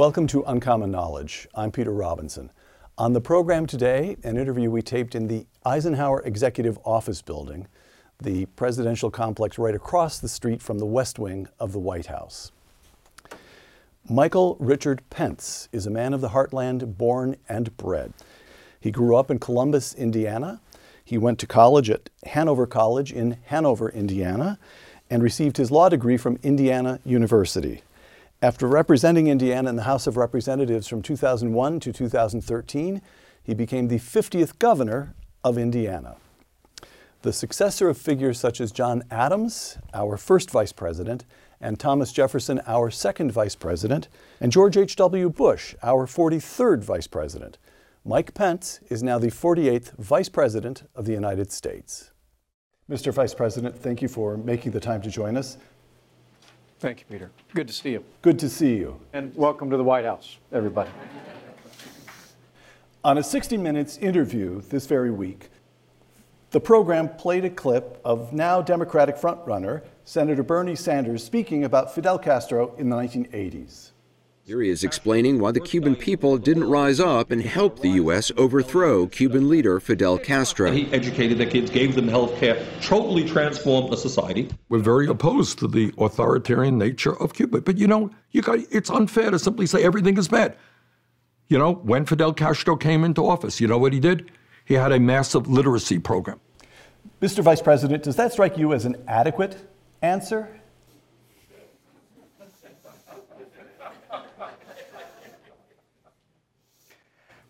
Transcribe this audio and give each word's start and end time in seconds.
Welcome 0.00 0.28
to 0.28 0.42
Uncommon 0.44 0.90
Knowledge. 0.90 1.46
I'm 1.54 1.70
Peter 1.70 1.92
Robinson. 1.92 2.50
On 2.96 3.12
the 3.12 3.20
program 3.20 3.66
today, 3.66 4.16
an 4.24 4.38
interview 4.38 4.70
we 4.70 4.80
taped 4.80 5.14
in 5.14 5.26
the 5.26 5.44
Eisenhower 5.66 6.22
Executive 6.22 6.78
Office 6.86 7.20
Building, 7.20 7.68
the 8.18 8.46
presidential 8.46 9.10
complex 9.10 9.58
right 9.58 9.74
across 9.74 10.18
the 10.18 10.26
street 10.26 10.62
from 10.62 10.78
the 10.78 10.86
West 10.86 11.18
Wing 11.18 11.48
of 11.58 11.72
the 11.72 11.78
White 11.78 12.06
House. 12.06 12.50
Michael 14.08 14.56
Richard 14.58 15.02
Pence 15.10 15.68
is 15.70 15.86
a 15.86 15.90
man 15.90 16.14
of 16.14 16.22
the 16.22 16.30
heartland, 16.30 16.96
born 16.96 17.36
and 17.46 17.76
bred. 17.76 18.14
He 18.80 18.90
grew 18.90 19.14
up 19.16 19.30
in 19.30 19.38
Columbus, 19.38 19.92
Indiana. 19.92 20.62
He 21.04 21.18
went 21.18 21.38
to 21.40 21.46
college 21.46 21.90
at 21.90 22.08
Hanover 22.24 22.66
College 22.66 23.12
in 23.12 23.36
Hanover, 23.44 23.90
Indiana, 23.90 24.58
and 25.10 25.22
received 25.22 25.58
his 25.58 25.70
law 25.70 25.90
degree 25.90 26.16
from 26.16 26.38
Indiana 26.42 27.00
University. 27.04 27.82
After 28.42 28.66
representing 28.66 29.26
Indiana 29.26 29.68
in 29.68 29.76
the 29.76 29.82
House 29.82 30.06
of 30.06 30.16
Representatives 30.16 30.88
from 30.88 31.02
2001 31.02 31.78
to 31.80 31.92
2013, 31.92 33.02
he 33.42 33.52
became 33.52 33.88
the 33.88 33.98
50th 33.98 34.58
governor 34.58 35.14
of 35.44 35.58
Indiana. 35.58 36.16
The 37.20 37.34
successor 37.34 37.90
of 37.90 37.98
figures 37.98 38.40
such 38.40 38.62
as 38.62 38.72
John 38.72 39.02
Adams, 39.10 39.76
our 39.92 40.16
first 40.16 40.50
vice 40.50 40.72
president, 40.72 41.26
and 41.60 41.78
Thomas 41.78 42.12
Jefferson, 42.12 42.62
our 42.66 42.90
second 42.90 43.30
vice 43.30 43.54
president, 43.54 44.08
and 44.40 44.50
George 44.50 44.78
H.W. 44.78 45.28
Bush, 45.28 45.74
our 45.82 46.06
43rd 46.06 46.82
vice 46.82 47.06
president. 47.06 47.58
Mike 48.06 48.32
Pence 48.32 48.80
is 48.88 49.02
now 49.02 49.18
the 49.18 49.26
48th 49.26 49.92
vice 49.98 50.30
president 50.30 50.88
of 50.94 51.04
the 51.04 51.12
United 51.12 51.52
States. 51.52 52.12
Mr. 52.90 53.12
Vice 53.12 53.34
President, 53.34 53.76
thank 53.76 54.00
you 54.00 54.08
for 54.08 54.36
making 54.38 54.72
the 54.72 54.80
time 54.80 55.02
to 55.02 55.10
join 55.10 55.36
us. 55.36 55.58
Thank 56.80 57.00
you, 57.00 57.06
Peter. 57.10 57.30
Good 57.54 57.68
to 57.68 57.74
see 57.74 57.90
you. 57.90 58.04
Good 58.22 58.38
to 58.38 58.48
see 58.48 58.76
you. 58.76 58.98
And 59.12 59.36
welcome 59.36 59.68
to 59.68 59.76
the 59.76 59.84
White 59.84 60.06
House, 60.06 60.38
everybody. 60.50 60.88
On 63.04 63.18
a 63.18 63.22
60 63.22 63.58
Minutes 63.58 63.98
interview 63.98 64.62
this 64.62 64.86
very 64.86 65.10
week, 65.10 65.50
the 66.52 66.60
program 66.60 67.10
played 67.10 67.44
a 67.44 67.50
clip 67.50 68.00
of 68.02 68.32
now 68.32 68.62
Democratic 68.62 69.16
frontrunner 69.16 69.82
Senator 70.06 70.42
Bernie 70.42 70.74
Sanders 70.74 71.22
speaking 71.22 71.64
about 71.64 71.94
Fidel 71.94 72.18
Castro 72.18 72.74
in 72.76 72.88
the 72.88 72.96
1980s. 72.96 73.90
Here 74.50 74.62
he 74.62 74.70
is 74.70 74.82
explaining 74.82 75.38
why 75.38 75.52
the 75.52 75.60
Cuban 75.60 75.94
people 75.94 76.36
didn't 76.36 76.64
rise 76.64 76.98
up 76.98 77.30
and 77.30 77.40
help 77.40 77.78
the 77.78 77.90
U.S. 77.90 78.32
overthrow 78.36 79.06
Cuban 79.06 79.48
leader 79.48 79.78
Fidel 79.78 80.18
Castro. 80.18 80.72
He 80.72 80.92
educated 80.92 81.38
the 81.38 81.46
kids, 81.46 81.70
gave 81.70 81.94
them 81.94 82.08
health 82.08 82.36
care, 82.40 82.60
totally 82.82 83.22
transformed 83.22 83.92
the 83.92 83.96
society. 83.96 84.50
We're 84.68 84.80
very 84.80 85.06
opposed 85.06 85.60
to 85.60 85.68
the 85.68 85.94
authoritarian 85.98 86.78
nature 86.78 87.16
of 87.22 87.32
Cuba. 87.32 87.60
But 87.60 87.78
you 87.78 87.86
know, 87.86 88.10
you 88.32 88.42
got, 88.42 88.58
it's 88.72 88.90
unfair 88.90 89.30
to 89.30 89.38
simply 89.38 89.66
say 89.66 89.84
everything 89.84 90.18
is 90.18 90.26
bad. 90.26 90.56
You 91.46 91.56
know, 91.56 91.74
when 91.74 92.04
Fidel 92.04 92.32
Castro 92.32 92.74
came 92.74 93.04
into 93.04 93.24
office, 93.24 93.60
you 93.60 93.68
know 93.68 93.78
what 93.78 93.92
he 93.92 94.00
did? 94.00 94.32
He 94.64 94.74
had 94.74 94.90
a 94.90 94.98
massive 94.98 95.46
literacy 95.46 96.00
program. 96.00 96.40
Mr. 97.22 97.38
Vice 97.44 97.62
President, 97.62 98.02
does 98.02 98.16
that 98.16 98.32
strike 98.32 98.58
you 98.58 98.72
as 98.72 98.84
an 98.84 98.96
adequate 99.06 99.64
answer? 100.02 100.59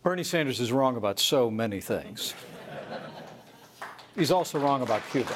Bernie 0.03 0.25
Sanders 0.25 0.61
is 0.61 0.73
wrong 0.73 0.97
about 0.97 1.19
so 1.19 1.51
many 1.51 1.79
things. 1.79 2.33
He's 4.17 4.31
also 4.31 4.59
wrong 4.59 4.81
about 4.81 5.03
Cuba. 5.11 5.34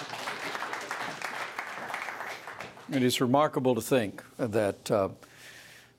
It 2.91 3.03
is 3.03 3.21
remarkable 3.21 3.75
to 3.75 3.83
think 3.83 4.23
that 4.39 4.91
uh, 4.91 5.09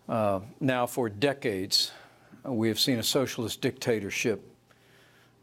uh, 0.09 0.39
now, 0.59 0.87
for 0.87 1.09
decades, 1.09 1.91
we 2.43 2.67
have 2.67 2.79
seen 2.79 2.97
a 2.97 3.03
socialist 3.03 3.61
dictatorship 3.61 4.43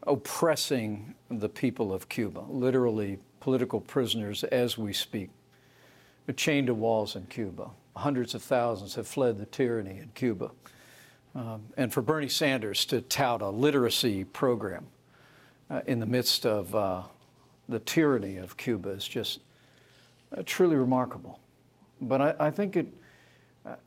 oppressing 0.05 1.15
the 1.29 1.47
people 1.47 1.93
of 1.93 2.09
Cuba, 2.09 2.41
literally 2.49 3.19
political 3.39 3.79
prisoners 3.79 4.43
as 4.45 4.77
we 4.77 4.91
speak. 4.91 5.29
Chained 6.35 6.67
to 6.67 6.73
walls 6.73 7.15
in 7.15 7.25
Cuba. 7.27 7.69
Hundreds 7.95 8.35
of 8.35 8.41
thousands 8.41 8.95
have 8.95 9.07
fled 9.07 9.37
the 9.37 9.45
tyranny 9.45 9.99
in 9.99 10.11
Cuba. 10.13 10.51
Um, 11.35 11.63
and 11.77 11.91
for 11.91 12.01
Bernie 12.01 12.29
Sanders 12.29 12.85
to 12.85 13.01
tout 13.01 13.41
a 13.41 13.49
literacy 13.49 14.23
program 14.23 14.85
uh, 15.69 15.81
in 15.87 15.99
the 15.99 16.05
midst 16.05 16.45
of 16.45 16.75
uh, 16.75 17.03
the 17.67 17.79
tyranny 17.79 18.37
of 18.37 18.55
Cuba 18.55 18.89
is 18.89 19.07
just 19.07 19.39
uh, 20.37 20.43
truly 20.45 20.75
remarkable. 20.75 21.39
But 22.01 22.21
I, 22.21 22.35
I 22.39 22.51
think 22.51 22.75
it, 22.75 22.87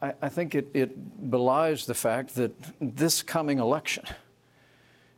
I, 0.02 0.14
I 0.22 0.28
think 0.28 0.54
it, 0.54 0.68
it 0.74 1.30
belies 1.30 1.86
the 1.86 1.94
fact 1.94 2.34
that 2.34 2.52
this 2.80 3.22
coming 3.22 3.58
election 3.58 4.04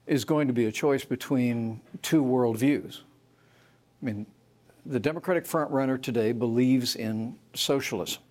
is 0.06 0.25
going 0.25 0.49
to 0.49 0.55
be 0.55 0.66
a 0.66 0.72
choice 0.72 1.05
between 1.05 1.81
two 2.03 2.22
worldviews. 2.22 3.00
I 4.03 4.05
mean, 4.05 4.27
the 4.84 5.00
Democratic 5.00 5.45
frontrunner 5.45 6.00
today 6.00 6.33
believes 6.33 6.97
in 6.97 7.37
socialism, 7.55 8.22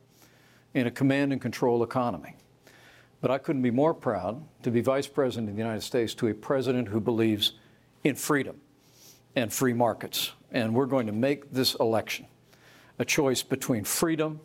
in 0.73 0.87
a 0.87 0.91
command 0.91 1.31
and 1.31 1.41
control 1.41 1.83
economy. 1.83 2.35
But 3.21 3.31
I 3.31 3.37
couldn't 3.37 3.63
be 3.63 3.71
more 3.71 3.93
proud 3.93 4.43
to 4.63 4.71
be 4.71 4.81
Vice 4.81 5.07
President 5.07 5.49
of 5.49 5.55
the 5.55 5.61
United 5.61 5.81
States 5.81 6.13
to 6.15 6.27
a 6.27 6.33
president 6.33 6.87
who 6.87 6.99
believes 6.99 7.53
in 8.03 8.15
freedom 8.15 8.61
and 9.35 9.51
free 9.51 9.73
markets. 9.73 10.33
And 10.51 10.73
we're 10.73 10.85
going 10.85 11.07
to 11.07 11.13
make 11.13 11.51
this 11.51 11.75
election 11.75 12.27
a 12.99 13.05
choice 13.05 13.43
between 13.43 13.83
freedom 13.83 14.39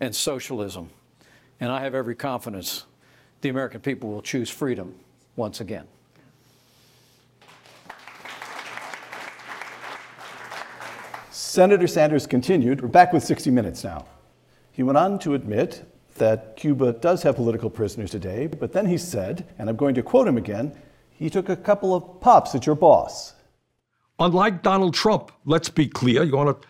and 0.00 0.14
socialism. 0.14 0.90
And 1.60 1.72
I 1.72 1.80
have 1.80 1.94
every 1.94 2.14
confidence 2.14 2.84
the 3.40 3.48
American 3.48 3.80
people 3.80 4.10
will 4.10 4.22
choose 4.22 4.50
freedom 4.50 4.94
once 5.36 5.60
again. 5.60 5.86
Senator 11.30 11.86
Sanders 11.86 12.26
continued. 12.26 12.82
We're 12.82 12.88
back 12.88 13.14
with 13.14 13.24
60 13.24 13.50
Minutes 13.50 13.82
now. 13.82 14.06
He 14.72 14.82
went 14.82 14.98
on 14.98 15.18
to 15.20 15.32
admit 15.34 15.84
that 16.18 16.56
Cuba 16.56 16.92
does 16.92 17.22
have 17.22 17.36
political 17.36 17.70
prisoners 17.70 18.10
today, 18.10 18.46
but 18.46 18.72
then 18.72 18.86
he 18.86 18.98
said, 18.98 19.46
and 19.58 19.68
I'm 19.68 19.76
going 19.76 19.94
to 19.94 20.02
quote 20.02 20.28
him 20.28 20.36
again, 20.36 20.72
he 21.10 21.30
took 21.30 21.48
a 21.48 21.56
couple 21.56 21.94
of 21.94 22.20
pops 22.20 22.54
at 22.54 22.66
your 22.66 22.74
boss. 22.74 23.34
Unlike 24.18 24.62
Donald 24.62 24.94
Trump, 24.94 25.32
let's 25.44 25.68
be 25.68 25.86
clear, 25.86 26.22
you 26.22 26.36
want 26.36 26.60
to, 26.60 26.68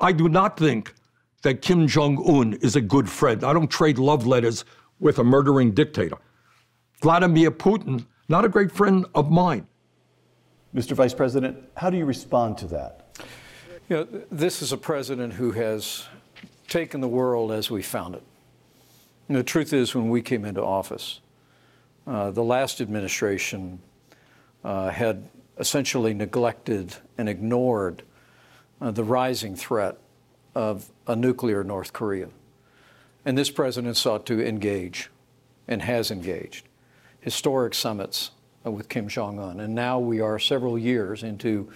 I 0.00 0.12
do 0.12 0.28
not 0.28 0.58
think 0.58 0.94
that 1.42 1.62
Kim 1.62 1.86
Jong 1.86 2.22
un 2.26 2.54
is 2.54 2.76
a 2.76 2.80
good 2.80 3.08
friend. 3.08 3.44
I 3.44 3.52
don't 3.52 3.70
trade 3.70 3.98
love 3.98 4.26
letters 4.26 4.64
with 4.98 5.18
a 5.18 5.24
murdering 5.24 5.72
dictator. 5.72 6.16
Vladimir 7.02 7.50
Putin, 7.50 8.06
not 8.28 8.44
a 8.44 8.48
great 8.48 8.72
friend 8.72 9.06
of 9.14 9.30
mine. 9.30 9.66
Mr. 10.74 10.92
Vice 10.92 11.14
President, 11.14 11.56
how 11.76 11.90
do 11.90 11.96
you 11.96 12.04
respond 12.04 12.58
to 12.58 12.66
that? 12.66 13.16
You 13.88 13.96
know, 13.96 14.08
this 14.30 14.62
is 14.62 14.72
a 14.72 14.76
president 14.76 15.32
who 15.34 15.52
has 15.52 16.06
taken 16.68 17.00
the 17.00 17.08
world 17.08 17.52
as 17.52 17.70
we 17.70 17.82
found 17.82 18.14
it. 18.14 18.22
And 19.28 19.36
the 19.36 19.42
truth 19.42 19.72
is, 19.72 19.94
when 19.94 20.08
we 20.08 20.22
came 20.22 20.44
into 20.44 20.62
office, 20.62 21.20
uh, 22.06 22.30
the 22.30 22.44
last 22.44 22.80
administration 22.80 23.80
uh, 24.64 24.90
had 24.90 25.28
essentially 25.58 26.14
neglected 26.14 26.94
and 27.18 27.28
ignored 27.28 28.02
uh, 28.80 28.90
the 28.90 29.02
rising 29.02 29.56
threat 29.56 29.96
of 30.54 30.90
a 31.06 31.16
nuclear 31.16 31.64
North 31.64 31.92
Korea. 31.92 32.28
And 33.24 33.36
this 33.36 33.50
president 33.50 33.96
sought 33.96 34.26
to 34.26 34.46
engage 34.46 35.10
and 35.66 35.82
has 35.82 36.10
engaged 36.10 36.66
historic 37.20 37.74
summits 37.74 38.30
uh, 38.64 38.70
with 38.70 38.88
Kim 38.88 39.08
Jong 39.08 39.40
un. 39.40 39.58
And 39.58 39.74
now 39.74 39.98
we 39.98 40.20
are 40.20 40.38
several 40.38 40.78
years 40.78 41.24
into 41.24 41.68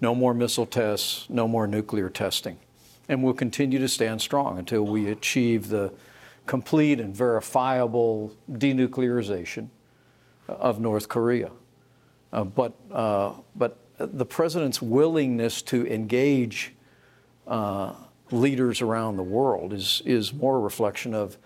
no 0.00 0.14
more 0.14 0.34
missile 0.34 0.66
tests, 0.66 1.26
no 1.28 1.46
more 1.46 1.68
nuclear 1.68 2.08
testing. 2.08 2.58
And 3.08 3.22
we'll 3.22 3.34
continue 3.34 3.78
to 3.78 3.88
stand 3.88 4.20
strong 4.20 4.58
until 4.58 4.82
we 4.82 5.08
achieve 5.08 5.68
the 5.68 5.92
complete 6.48 6.98
and 6.98 7.14
verifiable 7.14 8.34
denuclearization 8.50 9.68
of 10.48 10.80
North 10.80 11.08
Korea. 11.08 11.50
Uh, 12.32 12.44
but, 12.44 12.72
uh, 12.90 13.34
but 13.54 13.78
the 13.98 14.24
president's 14.26 14.82
willingness 14.82 15.62
to 15.62 15.86
engage 15.86 16.74
uh, 17.46 17.92
leaders 18.30 18.80
around 18.80 19.16
the 19.16 19.22
world 19.22 19.72
is, 19.72 20.02
is 20.04 20.32
more 20.32 20.56
a 20.56 20.60
reflection 20.60 21.14
of, 21.14 21.36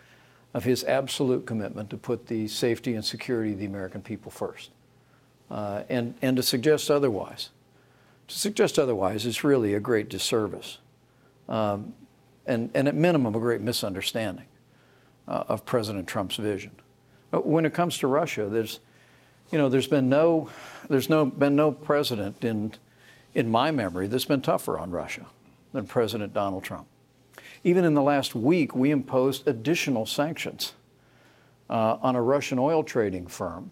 of 0.54 0.64
his 0.64 0.84
absolute 0.84 1.46
commitment 1.46 1.90
to 1.90 1.96
put 1.96 2.26
the 2.28 2.46
safety 2.48 2.94
and 2.94 3.04
security 3.04 3.52
of 3.52 3.58
the 3.58 3.66
American 3.66 4.02
people 4.02 4.30
first. 4.30 4.70
Uh, 5.50 5.82
and, 5.88 6.14
and 6.22 6.36
to 6.36 6.42
suggest 6.42 6.90
otherwise, 6.90 7.50
to 8.28 8.38
suggest 8.38 8.78
otherwise 8.78 9.26
is 9.26 9.44
really 9.44 9.74
a 9.74 9.80
great 9.80 10.08
disservice. 10.08 10.78
Um, 11.48 11.92
and, 12.46 12.70
and 12.74 12.88
at 12.88 12.94
minimum, 12.94 13.34
a 13.34 13.40
great 13.40 13.60
misunderstanding 13.60 14.46
uh, 15.28 15.44
of 15.48 15.64
President 15.64 16.06
Trump's 16.06 16.36
vision. 16.36 16.72
But 17.30 17.46
when 17.46 17.64
it 17.64 17.72
comes 17.74 17.98
to 17.98 18.06
Russia, 18.06 18.48
there's, 18.48 18.80
you 19.50 19.58
know, 19.58 19.68
there's 19.68 19.86
been 19.86 20.08
no, 20.08 20.50
there's 20.88 21.08
no, 21.08 21.24
been 21.24 21.56
no 21.56 21.72
president 21.72 22.44
in, 22.44 22.72
in 23.34 23.50
my 23.50 23.70
memory 23.70 24.06
that's 24.06 24.24
been 24.24 24.42
tougher 24.42 24.78
on 24.78 24.90
Russia 24.90 25.26
than 25.72 25.86
President 25.86 26.34
Donald 26.34 26.64
Trump. 26.64 26.86
Even 27.64 27.84
in 27.84 27.94
the 27.94 28.02
last 28.02 28.34
week, 28.34 28.74
we 28.74 28.90
imposed 28.90 29.46
additional 29.46 30.04
sanctions 30.04 30.74
uh, 31.70 31.96
on 32.02 32.16
a 32.16 32.22
Russian 32.22 32.58
oil 32.58 32.82
trading 32.82 33.26
firm 33.26 33.70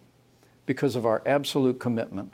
because 0.64 0.96
of 0.96 1.04
our 1.04 1.22
absolute 1.26 1.78
commitment 1.78 2.32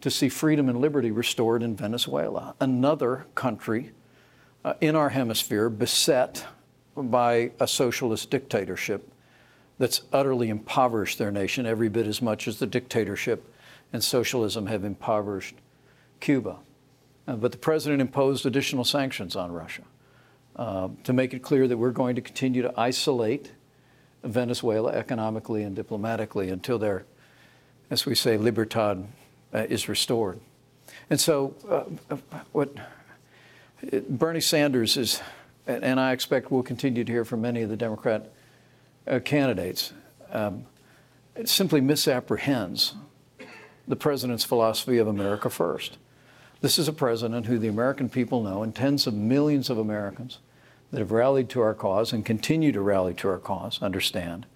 to 0.00 0.10
see 0.10 0.28
freedom 0.28 0.68
and 0.68 0.80
liberty 0.80 1.10
restored 1.10 1.62
in 1.62 1.76
Venezuela, 1.76 2.54
another 2.60 3.26
country 3.34 3.92
uh, 4.64 4.74
in 4.80 4.94
our 4.94 5.10
hemisphere 5.10 5.68
beset 5.68 6.44
by 6.96 7.50
a 7.60 7.66
socialist 7.66 8.30
dictatorship 8.30 9.10
that's 9.78 10.02
utterly 10.12 10.48
impoverished 10.48 11.18
their 11.18 11.30
nation 11.30 11.66
every 11.66 11.88
bit 11.88 12.06
as 12.06 12.22
much 12.22 12.48
as 12.48 12.58
the 12.58 12.66
dictatorship 12.66 13.52
and 13.92 14.02
socialism 14.02 14.66
have 14.66 14.84
impoverished 14.84 15.56
Cuba. 16.20 16.56
Uh, 17.28 17.36
but 17.36 17.52
the 17.52 17.58
president 17.58 18.00
imposed 18.00 18.46
additional 18.46 18.84
sanctions 18.84 19.36
on 19.36 19.52
Russia 19.52 19.82
uh, 20.56 20.88
to 21.04 21.12
make 21.12 21.34
it 21.34 21.42
clear 21.42 21.68
that 21.68 21.76
we're 21.76 21.90
going 21.90 22.14
to 22.16 22.22
continue 22.22 22.62
to 22.62 22.72
isolate 22.76 23.52
Venezuela 24.22 24.92
economically 24.92 25.62
and 25.62 25.76
diplomatically 25.76 26.48
until 26.48 26.78
their, 26.78 27.04
as 27.90 28.06
we 28.06 28.14
say, 28.14 28.36
libertad 28.36 29.06
uh, 29.52 29.58
is 29.68 29.88
restored. 29.88 30.40
And 31.10 31.20
so, 31.20 31.54
uh, 31.68 31.84
uh, 32.14 32.16
what 32.52 32.74
Bernie 34.08 34.40
Sanders 34.40 34.96
is, 34.96 35.20
and 35.66 35.98
I 35.98 36.12
expect 36.12 36.50
we'll 36.50 36.62
continue 36.62 37.04
to 37.04 37.12
hear 37.12 37.24
from 37.24 37.40
many 37.40 37.62
of 37.62 37.68
the 37.68 37.76
Democrat 37.76 38.30
uh, 39.06 39.20
candidates, 39.20 39.92
um, 40.30 40.66
simply 41.44 41.80
misapprehends 41.80 42.94
the 43.88 43.96
president's 43.96 44.44
philosophy 44.44 44.98
of 44.98 45.06
America 45.06 45.50
first. 45.50 45.98
This 46.60 46.78
is 46.78 46.88
a 46.88 46.92
president 46.92 47.46
who 47.46 47.58
the 47.58 47.68
American 47.68 48.08
people 48.08 48.42
know, 48.42 48.62
and 48.62 48.74
tens 48.74 49.06
of 49.06 49.14
millions 49.14 49.70
of 49.70 49.78
Americans 49.78 50.38
that 50.90 50.98
have 50.98 51.12
rallied 51.12 51.48
to 51.50 51.60
our 51.60 51.74
cause 51.74 52.12
and 52.12 52.24
continue 52.24 52.72
to 52.72 52.80
rally 52.80 53.14
to 53.14 53.28
our 53.28 53.38
cause 53.38 53.82
understand 53.82 54.46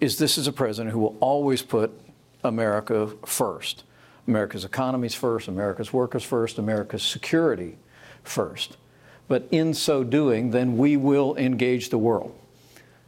is 0.00 0.18
this 0.18 0.36
is 0.36 0.46
a 0.46 0.52
president 0.52 0.92
who 0.92 0.98
will 0.98 1.16
always 1.20 1.62
put 1.62 1.92
America 2.42 3.10
first. 3.24 3.84
America's 4.26 4.64
economies 4.64 5.14
first, 5.14 5.48
America's 5.48 5.92
workers 5.92 6.24
first, 6.24 6.58
America's 6.58 7.02
security 7.02 7.78
first. 8.22 8.76
But 9.28 9.48
in 9.50 9.74
so 9.74 10.04
doing, 10.04 10.50
then 10.50 10.76
we 10.76 10.96
will 10.96 11.36
engage 11.36 11.88
the 11.88 11.98
world 11.98 12.38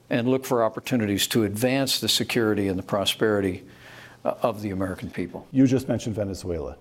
and 0.08 0.28
look 0.28 0.44
for 0.44 0.62
opportunities 0.62 1.26
to 1.28 1.44
advance 1.44 2.00
the 2.00 2.08
security 2.08 2.68
and 2.68 2.78
the 2.78 2.82
prosperity 2.82 3.64
uh, 4.24 4.34
of 4.42 4.62
the 4.62 4.70
American 4.70 5.10
people. 5.10 5.46
You 5.52 5.66
just 5.66 5.88
mentioned 5.88 6.14
Venezuela. 6.14 6.76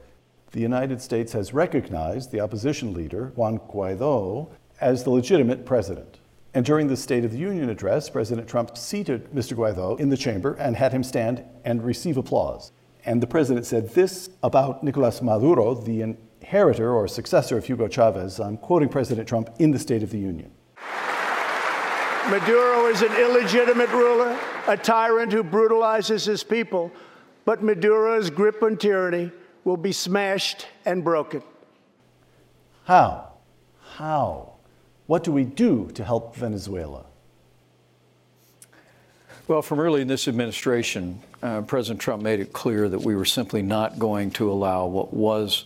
The 0.51 0.61
United 0.61 1.01
States 1.01 1.33
has 1.33 1.53
recognized 1.53 2.31
the 2.31 2.39
opposition 2.39 2.93
leader, 2.93 3.33
Juan 3.35 3.59
Guaido, 3.59 4.49
as 4.79 5.03
the 5.03 5.09
legitimate 5.09 5.65
president. 5.65 6.19
And 6.53 6.65
during 6.65 6.87
the 6.87 6.95
State 6.95 7.25
of 7.25 7.31
the 7.31 7.37
Union 7.37 7.69
address, 7.69 8.09
President 8.09 8.47
Trump 8.47 8.77
seated 8.77 9.29
Mr. 9.33 9.57
Guaido 9.57 9.99
in 9.99 10.07
the 10.07 10.15
chamber 10.15 10.53
and 10.53 10.77
had 10.77 10.93
him 10.93 11.03
stand 11.03 11.43
and 11.65 11.83
receive 11.83 12.15
applause. 12.15 12.71
And 13.05 13.21
the 13.21 13.27
president 13.27 13.65
said 13.65 13.89
this 13.89 14.29
about 14.41 14.83
Nicolas 14.83 15.21
Maduro, 15.21 15.75
the 15.75 16.15
inheritor 16.45 16.93
or 16.93 17.07
successor 17.07 17.57
of 17.57 17.65
Hugo 17.65 17.87
Chavez. 17.87 18.39
I'm 18.39 18.57
quoting 18.57 18.87
President 18.87 19.27
Trump 19.27 19.49
in 19.57 19.71
the 19.71 19.79
State 19.79 20.03
of 20.03 20.11
the 20.11 20.19
Union. 20.19 20.51
Maduro 22.29 22.85
is 22.85 23.01
an 23.01 23.11
illegitimate 23.13 23.89
ruler, 23.89 24.39
a 24.67 24.77
tyrant 24.77 25.31
who 25.31 25.41
brutalizes 25.41 26.23
his 26.23 26.43
people, 26.43 26.91
but 27.45 27.63
Maduro's 27.63 28.29
grip 28.29 28.61
on 28.61 28.77
tyranny 28.77 29.31
will 29.63 29.75
be 29.75 29.91
smashed 29.91 30.67
and 30.85 31.03
broken. 31.03 31.41
How? 32.83 33.33
How? 33.95 34.53
What 35.07 35.23
do 35.23 35.31
we 35.31 35.45
do 35.45 35.89
to 35.95 36.03
help 36.03 36.35
Venezuela? 36.35 37.05
Well, 39.47 39.63
from 39.63 39.79
early 39.79 40.01
in 40.01 40.07
this 40.07 40.27
administration, 40.27 41.21
uh, 41.41 41.61
President 41.61 42.01
Trump 42.01 42.21
made 42.21 42.39
it 42.39 42.53
clear 42.53 42.87
that 42.87 43.01
we 43.01 43.15
were 43.15 43.25
simply 43.25 43.63
not 43.63 43.97
going 43.97 44.29
to 44.31 44.51
allow 44.51 44.85
what 44.85 45.11
was 45.11 45.65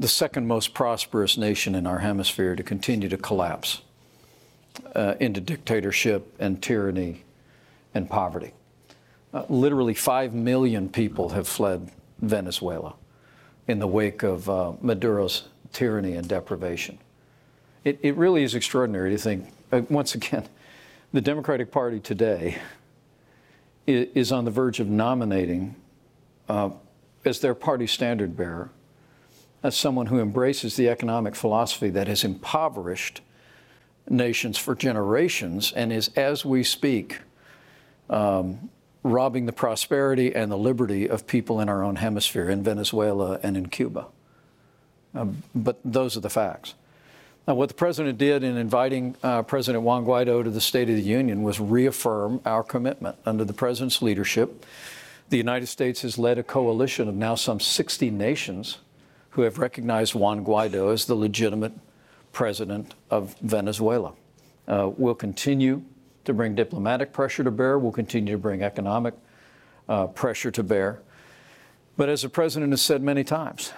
the 0.00 0.08
second 0.08 0.48
most 0.48 0.72
prosperous 0.72 1.36
nation 1.36 1.74
in 1.74 1.86
our 1.86 1.98
hemisphere 1.98 2.56
to 2.56 2.62
continue 2.62 3.06
to 3.06 3.18
collapse 3.18 3.82
uh, 4.94 5.14
into 5.20 5.42
dictatorship 5.42 6.34
and 6.38 6.62
tyranny 6.62 7.22
and 7.94 8.08
poverty. 8.08 8.52
Uh, 9.34 9.44
literally 9.50 9.92
5 9.92 10.32
million 10.32 10.88
people 10.88 11.28
have 11.28 11.46
fled 11.46 11.90
Venezuela 12.18 12.94
in 13.68 13.78
the 13.78 13.86
wake 13.86 14.22
of 14.22 14.48
uh, 14.48 14.72
Maduro's 14.80 15.48
tyranny 15.70 16.14
and 16.14 16.26
deprivation. 16.26 16.98
It, 17.84 17.98
it 18.02 18.16
really 18.16 18.42
is 18.42 18.54
extraordinary 18.54 19.10
to 19.10 19.18
think, 19.18 19.52
uh, 19.70 19.82
once 19.90 20.14
again, 20.14 20.48
the 21.12 21.20
Democratic 21.20 21.70
Party 21.70 22.00
today 22.00 22.58
is, 23.86 24.08
is 24.14 24.32
on 24.32 24.46
the 24.46 24.50
verge 24.50 24.80
of 24.80 24.88
nominating 24.88 25.76
uh, 26.48 26.70
as 27.26 27.40
their 27.40 27.54
party 27.54 27.86
standard 27.86 28.34
bearer 28.34 28.70
as 29.62 29.76
someone 29.76 30.06
who 30.06 30.20
embraces 30.20 30.76
the 30.76 30.88
economic 30.88 31.34
philosophy 31.34 31.90
that 31.90 32.08
has 32.08 32.24
impoverished 32.24 33.20
nations 34.08 34.58
for 34.58 34.74
generations 34.74 35.72
and 35.72 35.92
is, 35.92 36.10
as 36.16 36.44
we 36.44 36.62
speak, 36.62 37.18
um, 38.08 38.70
robbing 39.02 39.46
the 39.46 39.52
prosperity 39.52 40.34
and 40.34 40.50
the 40.50 40.58
liberty 40.58 41.08
of 41.08 41.26
people 41.26 41.60
in 41.60 41.68
our 41.68 41.82
own 41.82 41.96
hemisphere, 41.96 42.50
in 42.50 42.62
Venezuela 42.62 43.38
and 43.42 43.56
in 43.56 43.68
Cuba. 43.68 44.06
Uh, 45.14 45.26
but 45.54 45.78
those 45.84 46.16
are 46.16 46.20
the 46.20 46.30
facts. 46.30 46.74
Now, 47.48 47.54
what 47.54 47.68
the 47.68 47.74
president 47.74 48.18
did 48.18 48.44
in 48.44 48.56
inviting 48.56 49.16
uh, 49.22 49.42
President 49.42 49.82
Juan 49.82 50.04
Guaido 50.04 50.44
to 50.44 50.50
the 50.50 50.60
State 50.60 50.88
of 50.90 50.96
the 50.96 51.02
Union 51.02 51.42
was 51.42 51.58
reaffirm 51.58 52.40
our 52.44 52.62
commitment. 52.62 53.16
Under 53.24 53.44
the 53.44 53.52
president's 53.52 54.02
leadership, 54.02 54.64
the 55.30 55.36
United 55.36 55.66
States 55.66 56.02
has 56.02 56.18
led 56.18 56.38
a 56.38 56.42
coalition 56.42 57.08
of 57.08 57.14
now 57.14 57.34
some 57.34 57.58
60 57.58 58.10
nations 58.10 58.78
who 59.30 59.42
have 59.42 59.58
recognized 59.58 60.14
Juan 60.14 60.44
Guaido 60.44 60.92
as 60.92 61.06
the 61.06 61.14
legitimate 61.14 61.72
president 62.32 62.94
of 63.10 63.36
Venezuela. 63.40 64.12
Uh, 64.66 64.90
we'll 64.96 65.14
continue 65.14 65.82
to 66.24 66.32
bring 66.34 66.54
diplomatic 66.54 67.12
pressure 67.12 67.42
to 67.44 67.50
bear. 67.50 67.78
We'll 67.78 67.92
continue 67.92 68.34
to 68.34 68.38
bring 68.38 68.62
economic 68.62 69.14
uh, 69.88 70.06
pressure 70.08 70.50
to 70.50 70.62
bear. 70.62 71.00
But 71.96 72.08
as 72.08 72.22
the 72.22 72.28
president 72.28 72.72
has 72.72 72.82
said 72.82 73.02
many 73.02 73.24
times, 73.24 73.72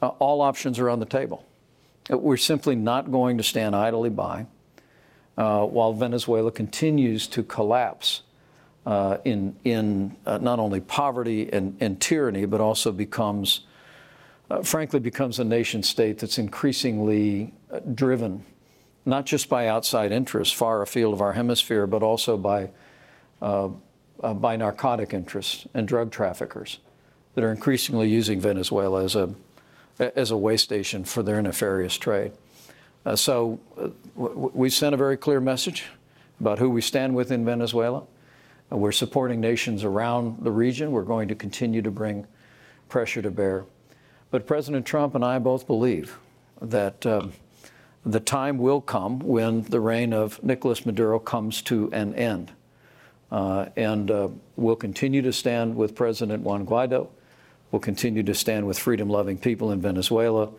uh, 0.00 0.08
all 0.18 0.40
options 0.40 0.78
are 0.78 0.88
on 0.88 1.00
the 1.00 1.06
table. 1.06 1.44
We're 2.08 2.36
simply 2.36 2.74
not 2.74 3.10
going 3.10 3.38
to 3.38 3.44
stand 3.44 3.76
idly 3.76 4.10
by 4.10 4.46
uh, 5.36 5.64
while 5.64 5.92
Venezuela 5.92 6.50
continues 6.50 7.26
to 7.28 7.42
collapse 7.42 8.22
uh, 8.86 9.18
in, 9.24 9.56
in 9.64 10.16
uh, 10.26 10.38
not 10.38 10.58
only 10.58 10.80
poverty 10.80 11.52
and, 11.52 11.76
and, 11.80 12.00
tyranny, 12.00 12.46
but 12.46 12.60
also 12.60 12.90
becomes, 12.90 13.60
uh, 14.50 14.62
frankly, 14.62 15.00
becomes 15.00 15.38
a 15.38 15.44
nation 15.44 15.82
state 15.82 16.18
that's 16.18 16.38
increasingly 16.38 17.52
uh, 17.70 17.80
driven 17.94 18.44
not 19.06 19.24
just 19.24 19.48
by 19.48 19.66
outside 19.66 20.12
interests 20.12 20.54
far 20.54 20.82
afield 20.82 21.14
of 21.14 21.22
our 21.22 21.32
hemisphere, 21.32 21.86
but 21.86 22.02
also 22.02 22.36
by, 22.36 22.68
uh, 23.40 23.68
by 24.34 24.56
narcotic 24.56 25.14
interests 25.14 25.66
and 25.72 25.88
drug 25.88 26.10
traffickers 26.10 26.78
that 27.34 27.42
are 27.42 27.50
increasingly 27.50 28.08
using 28.08 28.40
Venezuela 28.40 29.02
as 29.02 29.16
a 29.16 29.34
as 30.16 30.30
a 30.30 30.36
way 30.36 30.56
station 30.56 31.04
for 31.04 31.22
their 31.22 31.42
nefarious 31.42 31.96
trade. 31.98 32.32
Uh, 33.04 33.14
so 33.14 33.60
uh, 33.78 33.88
we 34.16 34.70
sent 34.70 34.94
a 34.94 34.96
very 34.96 35.16
clear 35.16 35.40
message 35.40 35.84
about 36.40 36.58
who 36.58 36.70
we 36.70 36.80
stand 36.80 37.14
with 37.14 37.30
in 37.30 37.44
Venezuela. 37.44 38.02
Uh, 38.72 38.76
we're 38.76 38.92
supporting 38.92 39.40
nations 39.40 39.84
around 39.84 40.42
the 40.42 40.50
region. 40.50 40.90
We're 40.90 41.02
going 41.02 41.28
to 41.28 41.34
continue 41.34 41.82
to 41.82 41.90
bring 41.90 42.26
pressure 42.88 43.20
to 43.20 43.30
bear. 43.30 43.64
But 44.30 44.46
President 44.46 44.86
Trump 44.86 45.14
and 45.14 45.24
I 45.24 45.38
both 45.38 45.66
believe 45.66 46.18
that 46.60 47.04
um, 47.06 47.32
the 48.04 48.20
time 48.20 48.58
will 48.58 48.80
come 48.80 49.18
when 49.20 49.62
the 49.62 49.80
reign 49.80 50.12
of 50.12 50.42
Nicolas 50.42 50.86
Maduro 50.86 51.18
comes 51.18 51.62
to 51.62 51.90
an 51.92 52.14
end. 52.14 52.52
Uh, 53.30 53.66
and 53.76 54.10
uh, 54.10 54.28
we'll 54.56 54.76
continue 54.76 55.22
to 55.22 55.32
stand 55.32 55.76
with 55.76 55.94
President 55.94 56.42
Juan 56.42 56.66
Guaido 56.66 57.08
We'll 57.70 57.80
continue 57.80 58.22
to 58.24 58.34
stand 58.34 58.66
with 58.66 58.78
freedom 58.78 59.08
loving 59.08 59.38
people 59.38 59.70
in 59.70 59.80
Venezuela 59.80 60.50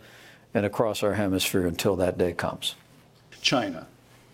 and 0.54 0.64
across 0.64 1.02
our 1.02 1.14
hemisphere 1.14 1.66
until 1.66 1.96
that 1.96 2.16
day 2.16 2.32
comes. 2.32 2.74
China. 3.40 3.86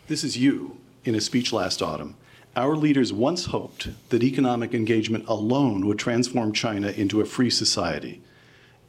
This 0.06 0.22
is 0.22 0.36
you 0.36 0.78
in 1.04 1.14
a 1.14 1.20
speech 1.20 1.52
last 1.52 1.82
autumn. 1.82 2.14
Our 2.56 2.76
leaders 2.76 3.12
once 3.12 3.46
hoped 3.46 3.88
that 4.10 4.22
economic 4.22 4.74
engagement 4.74 5.24
alone 5.28 5.86
would 5.86 5.98
transform 5.98 6.52
China 6.52 6.88
into 6.88 7.20
a 7.20 7.24
free 7.24 7.50
society. 7.50 8.20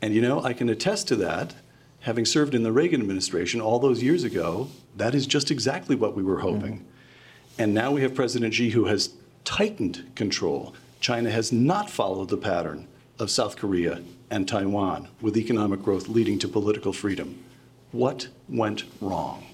And 0.01 0.13
you 0.13 0.21
know, 0.21 0.41
I 0.43 0.53
can 0.53 0.69
attest 0.69 1.07
to 1.09 1.15
that. 1.17 1.55
Having 2.01 2.25
served 2.25 2.55
in 2.55 2.63
the 2.63 2.71
Reagan 2.71 3.01
administration 3.01 3.59
all 3.59 3.79
those 3.79 4.01
years 4.01 4.23
ago, 4.23 4.69
that 4.95 5.13
is 5.13 5.27
just 5.27 5.51
exactly 5.51 5.95
what 5.95 6.15
we 6.15 6.23
were 6.23 6.39
hoping. 6.39 6.77
Mm-hmm. 6.77 7.61
And 7.61 7.73
now 7.73 7.91
we 7.91 8.01
have 8.01 8.15
President 8.15 8.53
Xi 8.53 8.69
who 8.69 8.85
has 8.85 9.13
tightened 9.43 10.09
control. 10.15 10.73
China 11.01 11.29
has 11.29 11.51
not 11.51 11.89
followed 11.89 12.29
the 12.29 12.37
pattern 12.37 12.87
of 13.19 13.29
South 13.29 13.57
Korea 13.57 14.01
and 14.31 14.47
Taiwan, 14.47 15.09
with 15.21 15.35
economic 15.35 15.81
growth 15.81 16.07
leading 16.07 16.39
to 16.39 16.47
political 16.47 16.93
freedom. 16.93 17.43
What 17.91 18.29
went 18.47 18.85
wrong? 19.01 19.45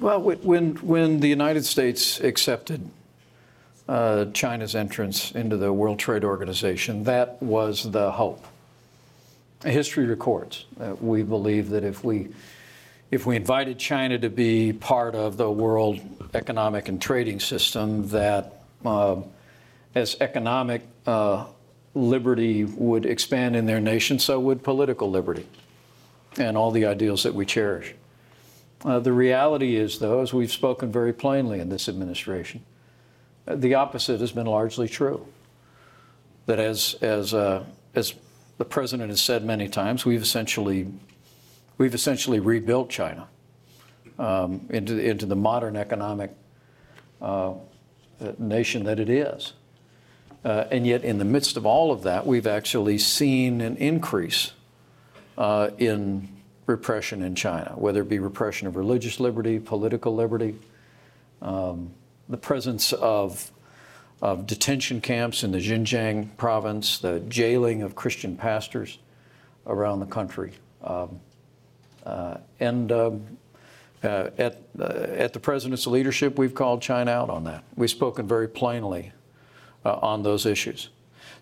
Well, 0.00 0.20
when, 0.20 0.74
when 0.76 1.20
the 1.20 1.28
United 1.28 1.64
States 1.64 2.18
accepted 2.20 2.90
uh, 3.88 4.26
China's 4.26 4.74
entrance 4.74 5.32
into 5.32 5.56
the 5.56 5.72
World 5.72 5.98
Trade 5.98 6.24
Organization, 6.24 7.04
that 7.04 7.42
was 7.42 7.90
the 7.90 8.12
hope. 8.12 8.44
History 9.64 10.06
records 10.06 10.66
that 10.76 11.02
we 11.02 11.22
believe 11.22 11.70
that 11.70 11.84
if 11.84 12.02
we 12.02 12.28
if 13.12 13.26
we 13.26 13.36
invited 13.36 13.78
China 13.78 14.18
to 14.18 14.30
be 14.30 14.72
part 14.72 15.14
of 15.14 15.36
the 15.36 15.50
world 15.50 16.00
economic 16.32 16.88
and 16.88 17.00
trading 17.00 17.38
system, 17.40 18.08
that 18.08 18.62
uh, 18.86 19.16
as 19.94 20.16
economic 20.20 20.80
uh, 21.06 21.44
liberty 21.94 22.64
would 22.64 23.04
expand 23.04 23.54
in 23.54 23.66
their 23.66 23.80
nation, 23.80 24.18
so 24.18 24.40
would 24.40 24.62
political 24.62 25.10
liberty 25.10 25.46
and 26.38 26.56
all 26.56 26.70
the 26.70 26.86
ideals 26.86 27.22
that 27.22 27.34
we 27.34 27.44
cherish. 27.44 27.94
Uh, 28.82 28.98
the 28.98 29.12
reality 29.12 29.76
is, 29.76 29.98
though, 29.98 30.22
as 30.22 30.32
we've 30.32 30.50
spoken 30.50 30.90
very 30.90 31.12
plainly 31.12 31.60
in 31.60 31.68
this 31.68 31.88
administration, 31.88 32.64
the 33.46 33.74
opposite 33.74 34.20
has 34.20 34.32
been 34.32 34.46
largely 34.46 34.88
true. 34.88 35.26
That 36.46 36.58
as, 36.58 36.94
as, 37.00 37.34
uh, 37.34 37.64
as 37.94 38.14
the 38.58 38.64
president 38.64 39.10
has 39.10 39.20
said 39.20 39.44
many 39.44 39.68
times, 39.68 40.04
we've 40.04 40.22
essentially, 40.22 40.88
we've 41.78 41.94
essentially 41.94 42.40
rebuilt 42.40 42.90
China 42.90 43.28
um, 44.18 44.66
into, 44.70 44.98
into 44.98 45.26
the 45.26 45.36
modern 45.36 45.76
economic 45.76 46.30
uh, 47.20 47.54
nation 48.38 48.84
that 48.84 48.98
it 48.98 49.08
is. 49.08 49.52
Uh, 50.44 50.64
and 50.72 50.86
yet, 50.86 51.04
in 51.04 51.18
the 51.18 51.24
midst 51.24 51.56
of 51.56 51.64
all 51.64 51.92
of 51.92 52.02
that, 52.02 52.26
we've 52.26 52.48
actually 52.48 52.98
seen 52.98 53.60
an 53.60 53.76
increase 53.76 54.52
uh, 55.38 55.70
in 55.78 56.28
repression 56.66 57.22
in 57.22 57.34
China, 57.34 57.72
whether 57.76 58.02
it 58.02 58.08
be 58.08 58.18
repression 58.18 58.66
of 58.66 58.74
religious 58.74 59.20
liberty, 59.20 59.60
political 59.60 60.14
liberty, 60.14 60.54
um, 61.40 61.90
the 62.32 62.38
presence 62.38 62.92
of, 62.92 63.52
of 64.20 64.46
detention 64.46 65.00
camps 65.00 65.44
in 65.44 65.52
the 65.52 65.58
Xinjiang 65.58 66.36
province, 66.36 66.98
the 66.98 67.20
jailing 67.20 67.82
of 67.82 67.94
Christian 67.94 68.36
pastors 68.36 68.98
around 69.66 70.00
the 70.00 70.06
country. 70.06 70.52
Um, 70.82 71.20
uh, 72.04 72.38
and 72.58 72.90
um, 72.90 73.38
uh, 74.02 74.30
at, 74.38 74.62
uh, 74.78 74.84
at 74.84 75.32
the 75.32 75.40
president's 75.40 75.86
leadership, 75.86 76.36
we've 76.38 76.54
called 76.54 76.82
China 76.82 77.10
out 77.10 77.30
on 77.30 77.44
that. 77.44 77.62
We've 77.76 77.90
spoken 77.90 78.26
very 78.26 78.48
plainly 78.48 79.12
uh, 79.84 79.94
on 79.96 80.22
those 80.22 80.46
issues. 80.46 80.88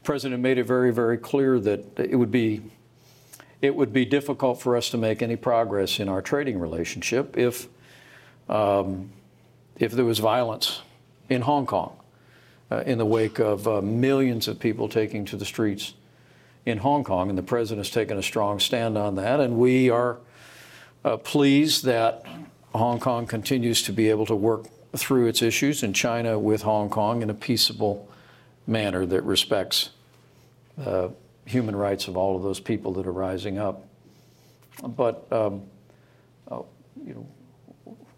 The 0.03 0.05
president 0.05 0.43
made 0.43 0.59
it 0.59 0.65
very, 0.65 0.93
very 0.93 1.17
clear 1.17 1.59
that 1.61 1.85
it 1.99 2.17
would 2.17 2.31
be 2.31 2.63
it 3.63 3.77
would 3.77 3.93
be 3.93 4.07
difficult 4.07 4.59
for 4.59 4.75
us 4.75 4.89
to 4.89 4.97
make 4.97 5.21
any 5.21 5.37
progress 5.37 6.01
in 6.01 6.09
our 6.09 6.23
trading 6.23 6.59
relationship 6.59 7.37
if 7.37 7.69
um, 8.49 9.11
if 9.81 9.93
there 9.93 10.05
was 10.05 10.19
violence 10.19 10.83
in 11.29 11.41
Hong 11.41 11.67
Kong 11.67 11.97
uh, 12.71 12.83
in 12.87 12.99
the 12.99 13.07
wake 13.07 13.41
of 13.41 13.67
uh, 13.67 13.81
millions 13.81 14.47
of 14.47 14.61
people 14.61 14.89
taking 14.89 15.25
to 15.25 15.37
the 15.37 15.47
streets 15.47 15.95
in 16.67 16.79
Hong 16.79 17.03
Kong, 17.03 17.31
and 17.31 17.39
the 17.39 17.43
president 17.43 17.87
has 17.87 17.93
taken 17.93 18.19
a 18.19 18.23
strong 18.23 18.61
stand 18.61 18.99
on 18.99 19.17
that, 19.17 19.41
and 19.41 19.57
we 19.57 19.89
are 19.89 20.19
uh, 21.05 21.17
pleased 21.17 21.85
that 21.87 22.25
Hong 22.75 23.01
Kong 23.01 23.27
continues 23.27 23.83
to 23.85 23.93
be 23.93 24.11
able 24.11 24.27
to 24.27 24.37
work 24.37 24.67
through 24.95 25.27
its 25.27 25.41
issues 25.41 25.83
in 25.83 25.95
China 25.95 26.39
with 26.39 26.63
Hong 26.63 26.91
Kong 26.91 27.23
in 27.23 27.31
a 27.31 27.35
peaceable 27.35 28.07
manner 28.67 29.07
that 29.07 29.23
respects 29.23 29.91
uh, 30.85 31.09
human 31.47 31.75
rights 31.75 32.07
of 32.07 32.19
all 32.19 32.37
of 32.37 32.43
those 32.43 32.61
people 32.61 32.93
that 32.93 33.07
are 33.07 33.13
rising 33.13 33.59
up. 33.59 33.87
But 34.83 35.27
um, 35.33 35.63
uh, 36.51 36.63
you 37.05 37.15
know, 37.15 37.27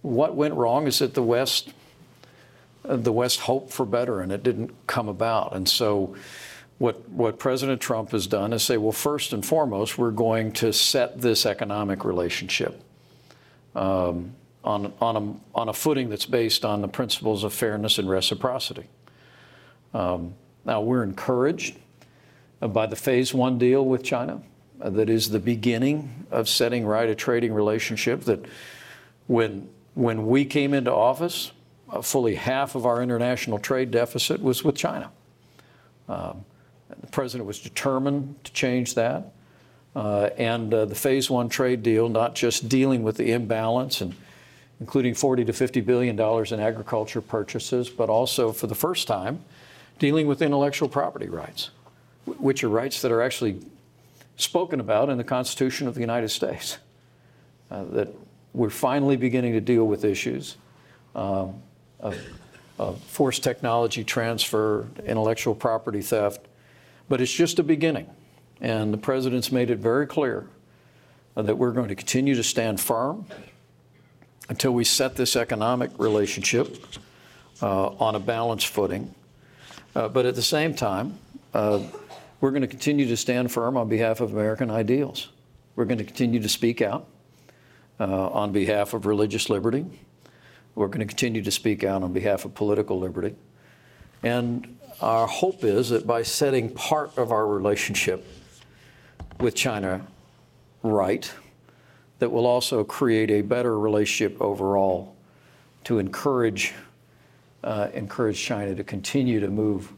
what 0.03 0.35
went 0.35 0.55
wrong 0.55 0.87
is 0.87 0.99
that 0.99 1.15
the 1.15 1.23
West, 1.23 1.73
the 2.85 3.13
West 3.13 3.41
hoped 3.41 3.73
for 3.73 3.87
better, 3.87 4.21
and 4.21 4.31
it 4.31 4.43
didn't 4.43 4.71
come 4.87 5.09
about. 5.09 5.55
And 5.55 5.69
so, 5.69 6.15
what 6.79 7.09
what 7.09 7.39
President 7.39 7.81
Trump 7.81 8.11
has 8.11 8.27
done 8.27 8.53
is 8.53 8.63
say, 8.63 8.77
well, 8.77 8.93
first 8.93 9.33
and 9.33 9.45
foremost, 9.47 9.99
we're 9.99 10.11
going 10.11 10.53
to 10.53 10.73
set 10.73 11.21
this 11.21 11.47
economic 11.47 12.05
relationship. 12.05 12.83
Um, 13.75 14.35
on, 14.65 14.93
on, 15.01 15.17
a, 15.17 15.59
on 15.59 15.69
a 15.69 15.73
footing 15.73 16.09
that's 16.09 16.27
based 16.27 16.65
on 16.65 16.83
the 16.83 16.89
principles 16.89 17.45
of 17.45 17.53
fairness 17.53 17.99
and 17.99 18.09
reciprocity. 18.09 18.85
Um, 19.93 20.35
now, 20.65 20.81
we're 20.81 21.03
encouraged 21.03 21.77
by 22.61 22.87
the 22.87 22.97
phase 22.97 23.35
one 23.35 23.59
deal 23.59 23.85
with 23.85 24.05
China. 24.05 24.41
Uh, 24.81 24.91
that 24.91 25.11
is 25.11 25.31
the 25.31 25.41
beginning 25.41 26.27
of 26.31 26.49
setting 26.49 26.87
right 26.87 27.09
a 27.09 27.15
trading 27.15 27.53
relationship 27.53 28.23
that 28.23 28.45
when, 29.27 29.69
when 29.95 30.27
we 30.27 30.45
came 30.45 30.75
into 30.75 30.93
office, 30.93 31.53
uh, 31.91 32.01
fully 32.01 32.35
half 32.35 32.75
of 32.75 32.87
our 32.87 33.03
international 33.03 33.59
trade 33.59 33.91
deficit 33.91 34.43
was 34.43 34.65
with 34.65 34.75
China. 34.75 35.11
Um, 36.09 36.45
the 37.01 37.07
president 37.09 37.47
was 37.47 37.59
determined 37.59 38.43
to 38.45 38.53
change 38.53 38.95
that. 38.95 39.33
Uh, 39.95 40.31
and 40.39 40.73
uh, 40.73 40.87
the 40.87 40.95
phase 40.95 41.29
one 41.29 41.49
trade 41.49 41.83
deal, 41.83 42.09
not 42.09 42.35
just 42.35 42.69
dealing 42.69 43.03
with 43.03 43.17
the 43.19 43.33
imbalance 43.33 44.01
and 44.01 44.15
including 44.81 45.15
40 45.15 45.45
to 45.45 45.53
50 45.53 45.81
billion 45.83 46.17
dollars 46.17 46.51
in 46.51 46.59
agriculture 46.59 47.21
purchases, 47.21 47.91
but 47.91 48.09
also 48.09 48.53
for 48.53 48.67
the 48.67 48.75
first 48.75 49.07
time, 49.07 49.41
dealing 49.99 50.27
with 50.27 50.43
intellectual 50.43 50.89
property 50.89 51.29
rights, 51.29 51.71
which 52.25 52.65
are 52.65 52.69
rights 52.69 53.03
that 53.03 53.13
are 53.13 53.23
actually 53.23 53.61
spoken 54.37 54.81
about 54.81 55.09
in 55.09 55.19
the 55.19 55.25
Constitution 55.25 55.87
of 55.87 55.95
the 55.95 56.01
United 56.01 56.31
States. 56.31 56.79
Uh, 57.71 57.85
that 57.85 58.09
we're 58.55 58.71
finally 58.71 59.17
beginning 59.17 59.53
to 59.53 59.61
deal 59.61 59.87
with 59.87 60.05
issues 60.05 60.57
um, 61.15 61.63
of, 62.01 62.17
of 62.79 63.01
forced 63.03 63.43
technology 63.43 64.05
transfer, 64.05 64.87
intellectual 65.05 65.55
property 65.55 66.03
theft, 66.03 66.47
but 67.09 67.21
it's 67.21 67.33
just 67.33 67.59
a 67.59 67.63
beginning. 67.63 68.09
And 68.61 68.93
the 68.93 68.99
president's 68.99 69.51
made 69.51 69.71
it 69.71 69.79
very 69.79 70.07
clear 70.07 70.49
that 71.35 71.57
we're 71.57 71.73
going 71.73 71.89
to 71.89 71.95
continue 71.95 72.35
to 72.35 72.43
stand 72.43 72.81
firm 72.81 73.27
until 74.49 74.73
we 74.73 74.85
set 74.85 75.17
this 75.17 75.35
economic 75.35 75.91
relationship 75.99 76.77
uh, 77.63 77.87
on 77.89 78.15
a 78.15 78.21
balanced 78.21 78.69
footing. 78.69 79.15
Uh, 79.95 80.09
but 80.09 80.27
at 80.27 80.35
the 80.35 80.43
same 80.43 80.75
time, 80.75 81.19
uh, 81.55 81.81
we're 82.41 82.51
going 82.51 82.63
to 82.63 82.69
continue 82.69 83.07
to 83.07 83.17
stand 83.17 83.51
firm 83.51 83.77
on 83.77 83.89
behalf 83.89 84.21
of 84.21 84.33
American 84.33 84.71
ideals. 84.71 85.29
We're 85.75 85.85
going 85.85 85.99
to 85.99 86.05
continue 86.05 86.41
to 86.41 86.49
speak 86.49 86.83
out 86.83 87.07
uh, 88.01 88.29
on 88.29 88.53
behalf 88.53 88.95
of 88.95 89.07
religious 89.07 89.49
liberty. 89.51 89.85
We're 90.75 90.89
going 90.89 91.01
to 91.01 91.07
continue 91.07 91.43
to 91.43 91.51
speak 91.51 91.85
out 91.85 92.03
on 92.03 92.13
behalf 92.13 92.45
of 92.45 92.55
political 92.55 92.99
liberty. 92.99 93.35
And 94.23 94.79
our 95.01 95.27
hope 95.27 95.65
is 95.65 95.91
that 95.91 96.07
by 96.07 96.23
setting 96.23 96.71
part 96.71 97.17
of 97.19 97.33
our 97.33 97.47
relationship 97.47 98.25
with 99.41 99.55
China 99.55 100.07
right, 100.83 101.31
that 102.21 102.31
will 102.31 102.47
also 102.47 102.85
create 102.85 103.31
a 103.31 103.43
better 103.43 103.79
relationship 103.79 104.41
overall 104.41 105.17
to 105.85 105.99
encourage 105.99 106.73
uh, 107.65 107.89
encourage 107.95 108.41
China 108.41 108.75
to 108.75 108.83
continue 108.83 109.39
to 109.39 109.49
move 109.49 109.93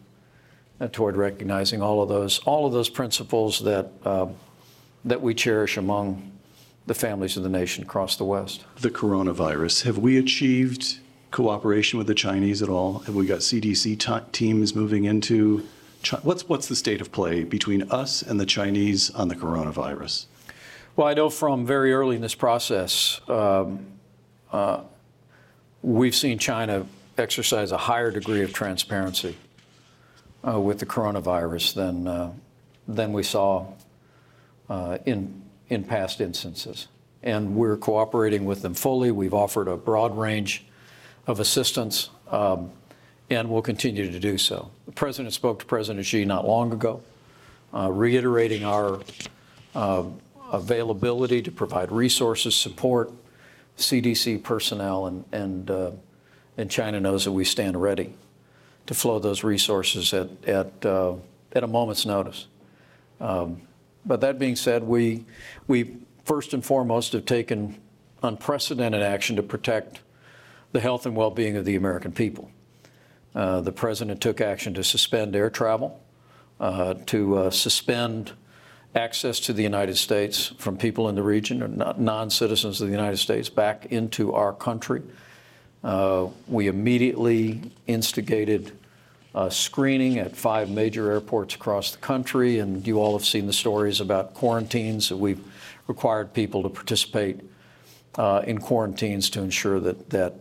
uh, 0.81 0.89
toward 0.89 1.17
recognizing 1.17 1.83
all 1.83 2.03
of 2.03 2.09
those 2.09 2.39
all 2.41 2.67
of 2.67 2.73
those 2.73 2.89
principles 2.89 3.61
that 3.61 3.91
uh, 4.05 4.27
that 5.05 5.21
we 5.21 5.35
cherish 5.35 5.77
among 5.77 6.33
the 6.87 6.95
families 6.95 7.37
of 7.37 7.43
the 7.43 7.49
nation 7.49 7.83
across 7.83 8.17
the 8.17 8.25
West. 8.25 8.65
The 8.81 8.91
coronavirus. 8.91 9.85
Have 9.85 9.99
we 9.99 10.19
achieved 10.19 10.99
cooperation 11.31 11.99
with 11.99 12.07
the 12.07 12.15
Chinese 12.15 12.63
at 12.63 12.69
all? 12.69 13.01
Have 13.01 13.15
we 13.15 13.27
got 13.27 13.41
CDC 13.41 13.99
t- 13.99 14.27
teams 14.33 14.75
moving 14.75 15.05
into? 15.05 15.67
Chi- 16.03 16.21
what's 16.23 16.49
what's 16.49 16.69
the 16.69 16.77
state 16.77 17.01
of 17.01 17.11
play 17.11 17.45
between 17.45 17.91
us 17.91 18.23
and 18.23 18.39
the 18.39 18.47
Chinese 18.47 19.11
on 19.11 19.29
the 19.29 19.37
coronavirus? 19.37 20.27
Well, 20.97 21.09
I 21.09 21.15
know 21.15 21.31
from 21.31 21.67
very 21.67 21.93
early 21.93 22.17
in 22.17 22.23
this 22.23 22.37
process, 22.37 23.21
um, 23.29 23.87
uh, 24.53 24.83
we've 25.83 26.15
seen 26.15 26.39
China 26.39 26.87
exercise 27.19 27.73
a 27.73 27.77
higher 27.77 28.11
degree 28.11 28.43
of 28.43 28.53
transparency 28.53 29.37
uh, 30.47 30.61
with 30.61 30.79
the 30.79 30.87
coronavirus 30.87 31.75
than 31.75 32.07
uh, 32.07 32.33
than 32.87 33.13
we 33.13 33.23
saw 33.23 33.67
uh, 34.69 34.99
in 35.07 35.44
in 35.69 35.85
past 35.85 36.21
instances, 36.21 36.89
and 37.23 37.57
we're 37.57 37.77
cooperating 37.77 38.45
with 38.45 38.63
them 38.63 38.75
fully. 38.75 39.11
We've 39.11 39.35
offered 39.35 39.69
a 39.69 39.77
broad 39.77 40.17
range 40.17 40.65
of 41.27 41.41
assistance, 41.41 42.11
um, 42.31 42.71
and 43.31 43.49
we'll 43.49 43.63
continue 43.63 44.11
to 44.11 44.21
do 44.21 44.37
so. 44.39 44.71
The 44.87 44.93
president 44.93 45.33
spoke 45.35 45.61
to 45.61 45.65
President 45.65 46.05
Xi 46.05 46.25
not 46.25 46.47
long 46.47 46.73
ago, 46.73 47.03
uh, 47.73 47.91
reiterating 47.91 48.65
our 48.65 49.01
uh, 49.75 50.05
availability 50.53 51.43
to 51.43 51.51
provide 51.51 51.91
resources, 51.91 52.55
support, 52.55 53.11
CDC 53.79 54.43
personnel, 54.43 55.07
and 55.07 55.25
and 55.33 55.71
uh, 55.71 55.91
and 56.57 56.71
China 56.71 57.01
knows 57.01 57.25
that 57.25 57.33
we 57.33 57.45
stand 57.45 57.81
ready 57.81 58.15
to 58.87 58.95
flow 58.95 59.19
those 59.19 59.43
resources 59.43 60.13
at, 60.13 60.29
at, 60.47 60.87
uh, 60.87 61.15
at 61.53 61.65
a 61.65 61.67
moment's 61.67 62.05
notice. 62.05 62.47
Um, 63.21 63.63
but 64.05 64.21
that 64.21 64.39
being 64.39 64.57
said, 64.57 64.85
we, 64.85 65.25
we 65.67 65.97
first 66.25 66.55
and 66.55 66.65
foremost 66.65 67.13
have 67.13 67.25
taken 67.25 67.79
unprecedented 68.23 69.03
action 69.03 69.37
to 69.37 69.43
protect 69.43 70.01
the 70.73 70.81
health 70.81 71.07
and 71.07 71.15
well-being 71.15 71.57
of 71.57 71.65
the 71.65 71.77
American 71.77 72.13
people. 72.13 72.51
Uh, 73.35 73.61
the 73.61 73.73
president 73.73 74.21
took 74.21 74.41
action 74.41 74.75
to 74.75 74.85
suspend 74.85 75.35
air 75.35 75.51
travel, 75.51 76.01
uh, 76.61 76.95
to 77.07 77.37
uh, 77.37 77.51
suspend 77.51 78.33
access 78.95 79.41
to 79.41 79.53
the 79.53 79.63
United 79.63 79.97
States 79.97 80.53
from 80.59 80.77
people 80.77 81.09
in 81.09 81.15
the 81.15 81.23
region 81.23 81.63
or 81.63 81.95
non-citizens 81.97 82.81
of 82.81 82.87
the 82.87 82.93
United 82.93 83.17
States 83.17 83.49
back 83.49 83.87
into 83.87 84.33
our 84.33 84.53
country. 84.53 85.03
Uh, 85.83 86.29
we 86.47 86.69
immediately 86.69 87.61
instigated 87.87 88.73
uh, 89.35 89.51
screening 89.51 90.19
at 90.19 90.37
five 90.37 90.71
major 90.71 91.11
airports 91.11 91.55
across 91.55 91.91
the 91.91 91.99
country, 91.99 92.61
and 92.61 92.87
you 92.87 93.01
all 93.01 93.17
have 93.17 93.27
seen 93.27 93.47
the 93.47 93.53
stories 93.53 94.01
about 94.01 94.35
quarantines. 94.35 95.11
We've 95.11 95.43
required 95.89 96.33
people 96.33 96.63
to 96.63 96.69
participate 96.69 97.41
uh, 98.17 98.43
in 98.47 98.59
quarantines 98.59 99.29
to 99.31 99.43
ensure 99.43 99.81
that, 99.81 100.11
that 100.11 100.35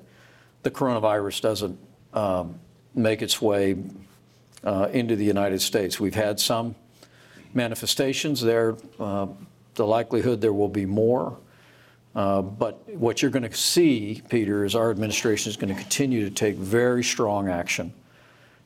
the 0.62 0.70
coronavirus 0.70 1.42
doesn't 1.42 1.80
um, 2.14 2.60
make 2.94 3.22
its 3.22 3.42
way 3.42 3.78
uh, 4.64 4.90
into 4.94 5.16
the 5.16 5.26
United 5.26 5.62
States. 5.62 6.00
We've 6.00 6.14
had 6.14 6.40
some 6.40 6.76
manifestations 7.54 8.42
there. 8.42 8.78
Uh, 9.00 9.28
the 9.74 9.88
likelihood 9.88 10.40
there 10.40 10.54
will 10.54 10.70
be 10.70 10.86
more. 10.86 11.38
Uh, 12.16 12.44
but 12.44 12.88
what 12.94 13.24
you're 13.24 13.32
going 13.32 13.50
to 13.50 13.58
see, 13.58 14.22
Peter, 14.30 14.64
is 14.66 14.76
our 14.76 14.92
administration 14.92 15.50
is 15.50 15.58
going 15.58 15.74
to 15.74 15.82
continue 15.82 16.24
to 16.24 16.34
take 16.34 16.56
very 16.56 17.04
strong 17.04 17.50
action 17.50 17.92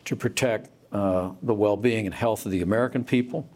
to 0.07 0.15
protect 0.15 0.69
uh, 0.93 1.31
the 1.41 1.53
well-being 1.53 2.05
and 2.05 2.15
health 2.15 2.45
of 2.45 2.51
the 2.53 2.61
American 2.61 3.03
people. 3.03 3.47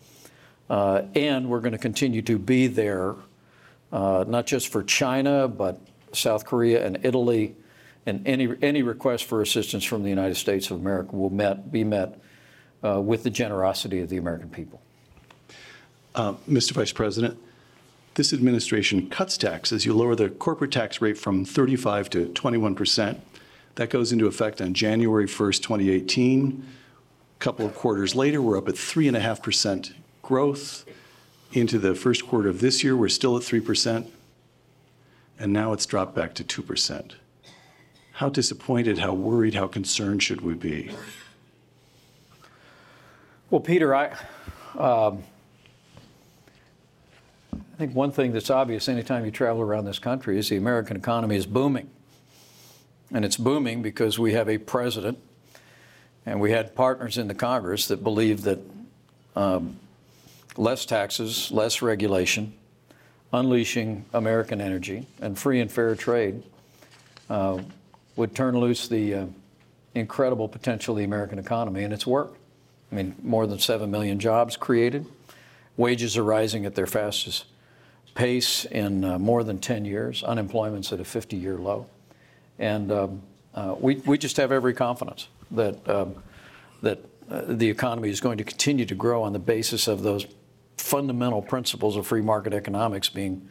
Uh, 0.70 1.04
and 1.16 1.50
we're 1.50 1.62
going 1.62 1.72
to 1.72 1.78
continue 1.78 2.22
to 2.22 2.38
be 2.38 2.68
there, 2.68 3.16
uh, 3.94 4.26
not 4.28 4.46
just 4.46 4.68
for 4.68 4.84
China, 4.84 5.48
but 5.48 5.80
South 6.12 6.46
Korea 6.46 6.86
and 6.86 7.00
Italy, 7.04 7.56
and 8.06 8.28
any, 8.28 8.54
any 8.62 8.82
request 8.82 9.24
for 9.24 9.42
assistance 9.42 9.86
from 9.86 10.04
the 10.04 10.10
United 10.10 10.36
States 10.36 10.70
of 10.70 10.78
America 10.78 11.16
will 11.16 11.30
met, 11.30 11.72
be 11.72 11.86
met 11.86 12.20
uh, 12.84 13.00
with 13.00 13.24
the 13.24 13.30
generosity 13.30 14.02
of 14.02 14.10
the 14.10 14.18
American 14.18 14.50
people. 14.50 14.82
Uh, 16.14 16.34
Mr. 16.50 16.74
Vice 16.74 16.92
President, 16.92 17.40
this 18.16 18.34
administration 18.34 19.10
cuts 19.10 19.38
taxes. 19.38 19.86
You 19.86 19.94
lower 19.94 20.16
the 20.16 20.30
corporate 20.30 20.72
tax 20.72 21.00
rate 21.00 21.18
from 21.18 21.46
35 21.46 22.10
to 22.10 22.26
21 22.28 22.76
percent. 22.76 23.22
That 23.76 23.90
goes 23.90 24.12
into 24.12 24.28
effect 24.28 24.62
on 24.62 24.74
January 24.74 25.28
1st, 25.28 25.62
2018. 25.62 26.66
A 27.36 27.40
couple 27.40 27.66
of 27.66 27.74
quarters 27.74 28.16
later, 28.16 28.42
we're 28.42 28.58
up 28.58 28.68
at 28.68 28.76
3.5% 28.76 29.94
growth. 30.22 30.86
Into 31.54 31.80
the 31.80 31.96
first 31.96 32.26
quarter 32.26 32.48
of 32.50 32.62
this 32.62 32.84
year, 32.84 32.96
we're 32.96 33.10
still 33.10 33.36
at 33.36 33.44
3%. 33.44 34.08
And 35.40 35.52
now 35.52 35.74
it's 35.74 35.86
dropped 35.86 36.16
back 36.16 36.34
to 36.36 36.44
2%. 36.44 37.14
How 38.14 38.30
disappointed, 38.30 39.00
how 39.00 39.14
worried, 39.14 39.56
how 39.56 39.68
concerned 39.68 40.22
should 40.22 40.42
we 40.42 40.54
be? 40.54 40.92
Well, 43.50 43.62
Peter, 43.62 43.96
I, 43.96 44.12
um, 44.78 45.24
I 47.54 47.78
think 47.78 47.96
one 47.96 48.12
thing 48.12 48.32
that's 48.32 48.50
obvious 48.50 48.88
anytime 48.88 49.26
you 49.26 49.32
travel 49.32 49.62
around 49.62 49.86
this 49.86 50.00
country 50.00 50.38
is 50.38 50.50
the 50.50 50.58
American 50.58 50.96
economy 50.96 51.36
is 51.36 51.46
booming. 51.46 51.90
And 53.14 53.26
it's 53.26 53.38
booming 53.38 53.82
because 53.82 54.18
we 54.18 54.34
have 54.34 54.48
a 54.48 54.58
president 54.58 55.18
and 56.26 56.40
we 56.40 56.52
had 56.52 56.76
partners 56.76 57.18
in 57.18 57.28
the 57.28 57.34
Congress 57.34 57.88
that 57.88 58.04
believed 58.04 58.44
that 58.44 58.60
um, 59.36 59.78
less 60.58 60.86
taxes, 60.86 61.52
less 61.52 61.82
regulation, 61.82 62.54
unleashing 63.34 64.06
American 64.14 64.62
energy, 64.62 65.08
and 65.20 65.38
free 65.38 65.60
and 65.60 65.72
fair 65.72 65.96
trade 65.96 66.44
uh, 67.30 67.60
would 68.16 68.36
turn 68.36 68.58
loose 68.58 68.88
the 68.88 69.16
uh, 69.16 69.26
incredible 69.96 70.48
potential 70.48 70.94
of 70.94 71.00
the 71.00 71.04
American 71.04 71.40
economy, 71.40 71.84
and 71.84 71.94
it's 71.94 72.06
worked. 72.06 72.38
I 72.92 72.96
mean, 72.96 73.16
more 73.24 73.48
than 73.48 73.60
7 73.60 73.90
million 73.90 74.20
jobs 74.20 74.58
created. 74.58 75.06
Wages 75.78 76.18
are 76.18 76.24
rising 76.24 76.66
at 76.66 76.76
their 76.76 76.88
fastest 76.88 77.46
pace 78.14 78.66
in 78.66 79.06
uh, 79.06 79.18
more 79.18 79.44
than 79.44 79.60
10 79.60 79.86
years. 79.86 80.24
Unemployment's 80.24 80.92
at 80.92 81.00
a 81.00 81.06
50 81.06 81.38
year 81.38 81.58
low. 81.58 81.88
And 82.60 82.92
um, 82.92 83.22
uh, 83.54 83.76
we, 83.80 83.96
we 84.06 84.18
just 84.18 84.38
have 84.38 84.52
every 84.52 84.74
confidence 84.74 85.28
that, 85.52 85.88
um, 85.90 86.16
that 86.82 87.00
uh, 87.30 87.44
the 87.48 87.70
economy 87.70 88.10
is 88.10 88.20
going 88.20 88.38
to 88.38 88.44
continue 88.44 88.86
to 88.86 88.96
grow 88.96 89.24
on 89.24 89.34
the 89.34 89.40
basis 89.40 89.88
of 89.88 90.04
those 90.04 90.26
fundamental 90.78 91.42
principles 91.42 91.96
of 91.96 92.08
free 92.08 92.22
market 92.22 92.54
economics 92.54 93.10
being 93.10 93.48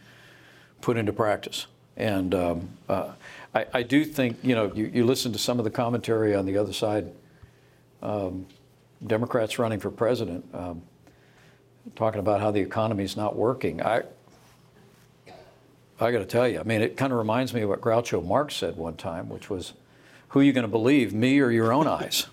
put 0.81 0.97
into 0.97 1.13
practice. 1.13 1.67
And 1.97 2.35
um, 2.35 2.69
uh, 2.89 3.13
I, 3.55 3.67
I, 3.75 3.83
do 3.83 4.05
think, 4.05 4.39
you 4.43 4.55
know, 4.55 4.73
you, 4.75 4.91
you, 4.93 5.05
listen 5.05 5.33
to 5.33 5.39
some 5.39 5.59
of 5.59 5.65
the 5.65 5.71
commentary 5.71 6.35
on 6.35 6.47
the 6.47 6.57
other 6.57 6.73
side, 6.73 7.13
Democrats 9.07 9.59
running 9.59 9.81
for 9.81 9.91
president, 9.91 10.45
talking 11.97 12.21
about 12.21 12.41
how 12.41 12.51
the 12.51 12.61
economy 12.61 13.05
is 13.05 13.17
not 13.17 13.37
working. 13.37 13.83
I, 13.83 14.03
I 16.03 16.13
got 16.13 16.19
to 16.21 16.27
tell 16.27 16.49
you, 16.49 16.61
I 16.61 16.63
mean, 16.63 16.81
it 16.81 16.97
kind 16.97 17.13
of 17.13 17.19
reminds 17.19 17.53
me 17.53 17.63
of 17.63 17.69
what 17.69 17.81
Groucho 17.81 18.25
Marx 18.25 18.55
said 18.55 18.77
one 18.77 18.97
time, 18.97 19.29
which 19.29 19.51
was, 19.51 19.75
"Who 20.29 20.41
are 20.41 20.43
you 20.43 20.53
going 20.53 20.65
to 20.65 20.69
believe, 20.69 21.13
me 21.13 21.41
or 21.41 21.51
your 21.51 21.73
own 21.73 21.87
eyes?" 21.87 22.27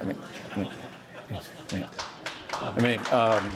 I 0.00 0.04
mean, 0.04 0.18
I 0.52 0.58
mean, 0.58 1.88
I 2.52 2.80
mean 2.80 3.00
um, 3.10 3.50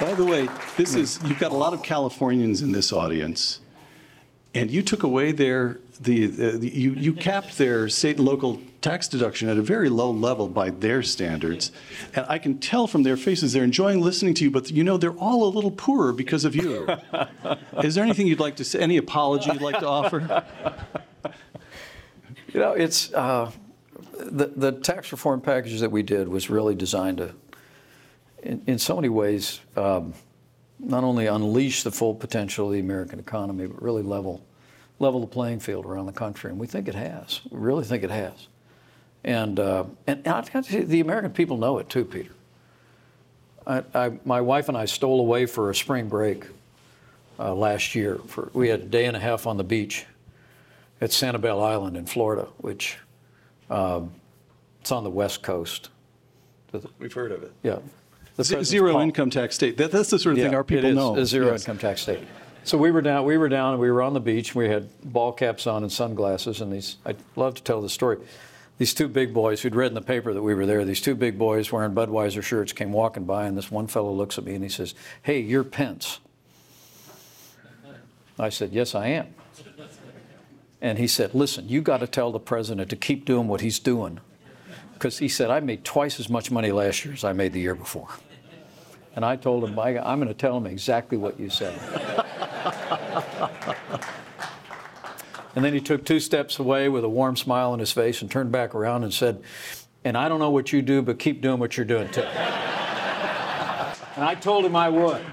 by 0.00 0.14
the 0.14 0.24
way, 0.24 0.48
this 0.76 0.94
is 0.94 1.20
you've 1.24 1.38
got 1.38 1.52
a 1.52 1.56
lot 1.56 1.72
of 1.72 1.82
Californians 1.82 2.62
in 2.62 2.72
this 2.72 2.92
audience, 2.92 3.60
and 4.54 4.70
you 4.70 4.82
took 4.82 5.02
away 5.02 5.32
their 5.32 5.78
the, 6.00 6.26
the 6.26 6.68
you 6.68 6.92
you 6.92 7.12
capped 7.12 7.56
their 7.56 7.88
state 7.88 8.16
and 8.16 8.26
local 8.26 8.60
tax 8.80 9.08
deduction 9.08 9.48
at 9.48 9.56
a 9.56 9.62
very 9.62 9.88
low 9.88 10.10
level 10.10 10.48
by 10.48 10.70
their 10.70 11.02
standards. 11.02 11.72
And 12.14 12.26
I 12.28 12.38
can 12.38 12.58
tell 12.58 12.86
from 12.86 13.02
their 13.02 13.16
faces 13.16 13.52
they're 13.52 13.64
enjoying 13.64 14.00
listening 14.00 14.34
to 14.34 14.44
you, 14.44 14.50
but 14.50 14.70
you 14.70 14.84
know, 14.84 14.96
they're 14.96 15.12
all 15.12 15.44
a 15.44 15.50
little 15.50 15.70
poorer 15.70 16.12
because 16.12 16.44
of 16.44 16.54
you. 16.54 16.86
Is 17.82 17.94
there 17.94 18.04
anything 18.04 18.26
you'd 18.26 18.40
like 18.40 18.56
to 18.56 18.64
say, 18.64 18.80
any 18.80 18.96
apology 18.98 19.50
you'd 19.52 19.62
like 19.62 19.78
to 19.78 19.88
offer? 19.88 20.44
You 22.52 22.60
know, 22.60 22.72
it's 22.72 23.12
uh, 23.12 23.50
the, 24.16 24.46
the 24.46 24.72
tax 24.72 25.10
reform 25.10 25.40
package 25.40 25.80
that 25.80 25.90
we 25.90 26.02
did 26.02 26.28
was 26.28 26.48
really 26.48 26.76
designed 26.76 27.18
to, 27.18 27.34
in, 28.42 28.62
in 28.66 28.78
so 28.78 28.94
many 28.94 29.08
ways, 29.08 29.60
um, 29.76 30.14
not 30.78 31.02
only 31.02 31.26
unleash 31.26 31.82
the 31.82 31.90
full 31.90 32.14
potential 32.14 32.66
of 32.66 32.74
the 32.74 32.78
American 32.80 33.18
economy, 33.18 33.66
but 33.66 33.82
really 33.82 34.02
level 34.02 34.44
level 35.04 35.20
the 35.20 35.26
playing 35.26 35.60
field 35.60 35.84
around 35.86 36.06
the 36.06 36.12
country. 36.12 36.50
And 36.50 36.58
we 36.58 36.66
think 36.66 36.88
it 36.88 36.94
has. 36.94 37.40
We 37.50 37.58
really 37.58 37.84
think 37.84 38.02
it 38.02 38.10
has. 38.10 38.48
And, 39.22 39.58
uh, 39.60 39.84
and 40.06 40.26
I've 40.26 40.52
got 40.52 40.64
to 40.64 40.72
say, 40.72 40.80
the 40.82 41.00
American 41.00 41.32
people 41.32 41.56
know 41.56 41.78
it 41.78 41.88
too, 41.88 42.04
Peter. 42.04 42.32
I, 43.66 43.82
I, 43.94 44.12
my 44.24 44.40
wife 44.40 44.68
and 44.68 44.76
I 44.76 44.86
stole 44.86 45.20
away 45.20 45.46
for 45.46 45.70
a 45.70 45.74
spring 45.74 46.08
break 46.08 46.46
uh, 47.38 47.54
last 47.54 47.94
year. 47.94 48.18
For, 48.26 48.50
we 48.52 48.68
had 48.68 48.80
a 48.80 48.84
day 48.84 49.06
and 49.06 49.16
a 49.16 49.20
half 49.20 49.46
on 49.46 49.56
the 49.56 49.64
beach 49.64 50.04
at 51.00 51.10
Sanibel 51.10 51.62
Island 51.62 51.96
in 51.96 52.06
Florida, 52.06 52.48
which 52.58 52.98
um, 53.70 54.12
it's 54.80 54.92
on 54.92 55.04
the 55.04 55.10
west 55.10 55.42
coast. 55.42 55.90
We've 56.98 57.12
heard 57.12 57.32
of 57.32 57.42
it. 57.42 57.52
Yeah. 57.62 57.78
the 58.36 58.64
zero 58.64 59.00
income 59.00 59.30
tax 59.30 59.54
state. 59.54 59.76
That, 59.76 59.90
that's 59.90 60.10
the 60.10 60.18
sort 60.18 60.34
of 60.34 60.38
yeah, 60.38 60.44
thing 60.46 60.54
our 60.54 60.64
people 60.64 60.84
it 60.84 60.90
is 60.90 60.96
know. 60.96 61.16
A 61.16 61.24
zero 61.24 61.52
yes. 61.52 61.62
income 61.62 61.78
tax 61.78 62.02
state. 62.02 62.24
So 62.64 62.78
we 62.78 62.90
were 62.90 63.02
down. 63.02 63.24
We 63.24 63.36
were 63.36 63.48
down. 63.48 63.72
And 63.72 63.80
we 63.80 63.90
were 63.90 64.02
on 64.02 64.14
the 64.14 64.20
beach. 64.20 64.54
We 64.54 64.68
had 64.68 64.88
ball 65.04 65.32
caps 65.32 65.66
on 65.66 65.82
and 65.82 65.92
sunglasses. 65.92 66.60
And 66.60 66.72
these. 66.72 66.96
I 67.06 67.14
love 67.36 67.54
to 67.54 67.62
tell 67.62 67.80
the 67.80 67.88
story 67.88 68.18
these 68.78 68.94
two 68.94 69.08
big 69.08 69.32
boys 69.32 69.62
who'd 69.62 69.74
read 69.74 69.88
in 69.88 69.94
the 69.94 70.02
paper 70.02 70.32
that 70.34 70.42
we 70.42 70.54
were 70.54 70.66
there, 70.66 70.84
these 70.84 71.00
two 71.00 71.14
big 71.14 71.38
boys 71.38 71.70
wearing 71.70 71.92
Budweiser 71.94 72.42
shirts 72.42 72.72
came 72.72 72.92
walking 72.92 73.24
by, 73.24 73.46
and 73.46 73.56
this 73.56 73.70
one 73.70 73.86
fellow 73.86 74.12
looks 74.12 74.36
at 74.36 74.44
me 74.44 74.54
and 74.54 74.64
he 74.64 74.70
says, 74.70 74.94
Hey, 75.22 75.40
you're 75.40 75.64
Pence. 75.64 76.18
I 78.38 78.48
said, 78.48 78.72
Yes, 78.72 78.94
I 78.94 79.08
am. 79.08 79.28
And 80.80 80.98
he 80.98 81.06
said, 81.06 81.34
Listen, 81.34 81.68
you 81.68 81.80
got 81.82 81.98
to 81.98 82.06
tell 82.06 82.32
the 82.32 82.40
president 82.40 82.90
to 82.90 82.96
keep 82.96 83.24
doing 83.24 83.46
what 83.46 83.60
he's 83.60 83.78
doing. 83.78 84.20
Because 84.94 85.18
he 85.18 85.28
said, 85.28 85.50
I 85.50 85.60
made 85.60 85.84
twice 85.84 86.18
as 86.18 86.28
much 86.28 86.50
money 86.50 86.72
last 86.72 87.04
year 87.04 87.14
as 87.14 87.24
I 87.24 87.32
made 87.32 87.52
the 87.52 87.60
year 87.60 87.74
before. 87.74 88.08
And 89.16 89.24
I 89.24 89.36
told 89.36 89.62
him, 89.64 89.78
I'm 89.78 90.18
going 90.18 90.28
to 90.28 90.34
tell 90.34 90.56
him 90.56 90.66
exactly 90.66 91.16
what 91.16 91.38
you 91.38 91.48
said. 91.48 91.78
And 95.54 95.64
then 95.64 95.72
he 95.72 95.80
took 95.80 96.04
two 96.04 96.20
steps 96.20 96.58
away 96.58 96.88
with 96.88 97.04
a 97.04 97.08
warm 97.08 97.36
smile 97.36 97.70
on 97.72 97.78
his 97.78 97.92
face 97.92 98.22
and 98.22 98.30
turned 98.30 98.50
back 98.50 98.74
around 98.74 99.04
and 99.04 99.14
said, 99.14 99.40
And 100.02 100.16
I 100.16 100.28
don't 100.28 100.40
know 100.40 100.50
what 100.50 100.72
you 100.72 100.82
do, 100.82 101.00
but 101.00 101.18
keep 101.18 101.40
doing 101.40 101.60
what 101.60 101.76
you're 101.76 101.86
doing 101.86 102.08
too. 102.10 102.22
and 102.22 102.32
I 104.24 104.34
told 104.34 104.64
him 104.64 104.74
I 104.74 104.88
would. 104.88 105.24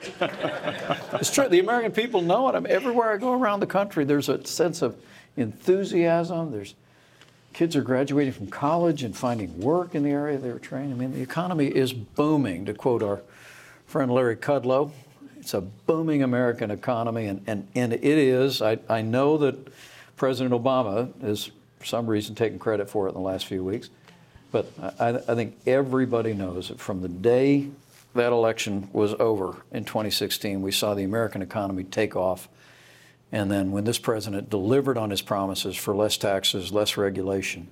it's 1.13 1.33
true. 1.33 1.49
The 1.49 1.59
American 1.59 1.91
people 1.91 2.21
know 2.21 2.47
it. 2.49 2.55
I 2.55 2.59
mean, 2.59 2.71
everywhere 2.71 3.11
I 3.11 3.17
go 3.17 3.33
around 3.33 3.61
the 3.61 3.67
country, 3.67 4.05
there's 4.05 4.29
a 4.29 4.45
sense 4.45 4.83
of 4.83 4.95
enthusiasm. 5.37 6.51
There's 6.51 6.75
kids 7.53 7.75
are 7.75 7.81
graduating 7.81 8.33
from 8.33 8.47
college 8.47 9.01
and 9.03 9.17
finding 9.17 9.59
work 9.59 9.95
in 9.95 10.03
the 10.03 10.11
area 10.11 10.37
they 10.37 10.51
were 10.51 10.59
trained. 10.59 10.93
I 10.93 10.95
mean, 10.95 11.13
the 11.13 11.21
economy 11.21 11.67
is 11.67 11.93
booming, 11.93 12.65
to 12.65 12.75
quote 12.75 13.01
our 13.01 13.21
friend 13.87 14.11
Larry 14.11 14.35
Kudlow. 14.35 14.91
It's 15.41 15.55
a 15.55 15.61
booming 15.61 16.21
American 16.21 16.69
economy, 16.69 17.25
and, 17.25 17.41
and, 17.47 17.67
and 17.73 17.93
it 17.93 18.03
is. 18.03 18.61
I, 18.61 18.77
I 18.87 19.01
know 19.01 19.39
that 19.39 19.55
President 20.15 20.53
Obama 20.53 21.19
has, 21.23 21.49
for 21.79 21.85
some 21.85 22.05
reason, 22.05 22.35
taken 22.35 22.59
credit 22.59 22.87
for 22.87 23.07
it 23.07 23.09
in 23.09 23.15
the 23.15 23.21
last 23.21 23.47
few 23.47 23.63
weeks. 23.63 23.89
But 24.51 24.71
I, 24.99 25.09
I 25.09 25.33
think 25.33 25.57
everybody 25.65 26.35
knows 26.35 26.67
that 26.67 26.79
from 26.79 27.01
the 27.01 27.09
day 27.09 27.69
that 28.13 28.31
election 28.31 28.87
was 28.93 29.15
over 29.15 29.55
in 29.71 29.83
2016, 29.83 30.61
we 30.61 30.71
saw 30.71 30.93
the 30.93 31.03
American 31.03 31.41
economy 31.41 31.85
take 31.85 32.15
off. 32.15 32.47
And 33.31 33.49
then 33.49 33.71
when 33.71 33.83
this 33.83 33.97
president 33.97 34.47
delivered 34.47 34.97
on 34.97 35.09
his 35.09 35.23
promises 35.23 35.75
for 35.75 35.95
less 35.95 36.17
taxes, 36.17 36.71
less 36.71 36.97
regulation, 36.97 37.67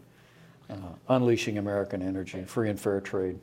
uh, 0.71 0.75
unleashing 1.07 1.59
American 1.59 2.01
energy, 2.01 2.43
free 2.45 2.71
and 2.71 2.79
fair 2.79 2.99
trade, 2.99 3.37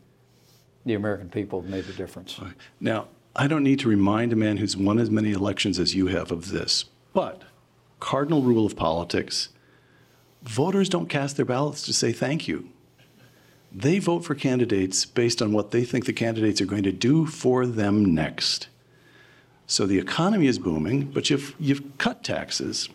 the 0.84 0.94
American 0.94 1.28
people 1.28 1.62
made 1.62 1.84
the 1.84 1.92
difference. 1.92 2.40
Now, 2.80 3.06
I 3.38 3.46
don't 3.48 3.62
need 3.62 3.80
to 3.80 3.88
remind 3.88 4.32
a 4.32 4.36
man 4.36 4.56
who's 4.56 4.78
won 4.78 4.98
as 4.98 5.10
many 5.10 5.32
elections 5.32 5.78
as 5.78 5.94
you 5.94 6.06
have 6.06 6.32
of 6.32 6.50
this, 6.50 6.86
but 7.12 7.42
cardinal 8.00 8.42
rule 8.42 8.64
of 8.64 8.76
politics 8.76 9.50
voters 10.42 10.88
don't 10.88 11.08
cast 11.08 11.36
their 11.36 11.44
ballots 11.44 11.82
to 11.82 11.92
say 11.92 12.12
thank 12.12 12.48
you. 12.48 12.68
They 13.72 13.98
vote 13.98 14.24
for 14.24 14.34
candidates 14.34 15.04
based 15.04 15.42
on 15.42 15.52
what 15.52 15.70
they 15.70 15.84
think 15.84 16.06
the 16.06 16.12
candidates 16.12 16.60
are 16.60 16.66
going 16.66 16.84
to 16.84 16.92
do 16.92 17.26
for 17.26 17.66
them 17.66 18.14
next. 18.14 18.68
So 19.66 19.84
the 19.86 19.98
economy 19.98 20.46
is 20.46 20.58
booming, 20.58 21.06
but 21.06 21.28
you've, 21.28 21.54
you've 21.58 21.98
cut 21.98 22.22
taxes 22.22 22.88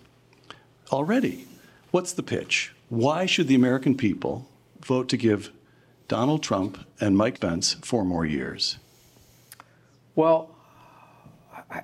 already. 0.91 1.45
What's 1.91 2.13
the 2.13 2.23
pitch? 2.23 2.73
Why 2.89 3.25
should 3.25 3.47
the 3.47 3.55
American 3.55 3.95
people 3.95 4.47
vote 4.81 5.09
to 5.09 5.17
give 5.17 5.51
Donald 6.07 6.41
Trump 6.41 6.79
and 6.99 7.17
Mike 7.17 7.39
Pence 7.39 7.73
four 7.81 8.05
more 8.05 8.25
years? 8.25 8.77
Well, 10.15 10.55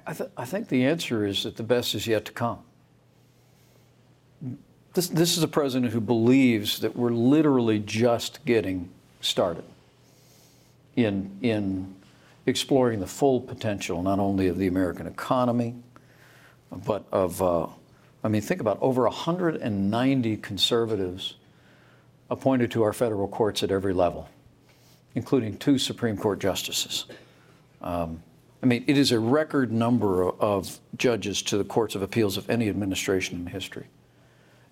I, 0.06 0.14
th- 0.14 0.30
I 0.36 0.46
think 0.46 0.68
the 0.70 0.86
answer 0.86 1.26
is 1.26 1.44
that 1.44 1.56
the 1.56 1.64
best 1.64 1.96
is 1.96 2.08
yet 2.08 2.26
to 2.26 2.32
come. 2.32 2.60
This, 4.94 5.08
this 5.08 5.38
is 5.38 5.44
a 5.44 5.48
president 5.48 5.94
who 5.94 6.02
believes 6.02 6.80
that 6.80 6.96
we're 6.96 7.12
literally 7.12 7.80
just 7.80 8.44
getting 8.46 8.90
started 9.22 9.64
in, 10.96 11.38
in 11.42 11.96
exploring 12.46 13.00
the 13.00 13.08
full 13.08 13.40
potential, 13.40 14.02
not 14.02 14.20
only 14.20 14.48
of 14.48 14.58
the 14.58 14.68
American 14.68 15.08
economy, 15.08 15.76
but 16.86 17.06
of, 17.12 17.42
uh, 17.42 17.68
I 18.24 18.28
mean, 18.28 18.42
think 18.42 18.60
about 18.60 18.78
over 18.82 19.04
190 19.04 20.38
conservatives 20.38 21.36
appointed 22.30 22.72
to 22.72 22.84
our 22.84 22.94
federal 22.94 23.28
courts 23.28 23.64
at 23.64 23.72
every 23.72 23.94
level, 23.94 24.28
including 25.16 25.58
two 25.58 25.78
Supreme 25.78 26.18
Court 26.18 26.40
justices. 26.40 27.06
Um, 27.82 28.22
I 28.62 28.66
mean, 28.66 28.84
it 28.88 28.98
is 28.98 29.12
a 29.12 29.20
record 29.20 29.72
number 29.72 30.30
of 30.30 30.80
judges 30.98 31.42
to 31.44 31.58
the 31.58 31.64
courts 31.64 31.96
of 31.96 32.02
appeals 32.02 32.38
of 32.38 32.50
any 32.50 32.70
administration 32.70 33.40
in 33.40 33.48
history. 33.48 33.86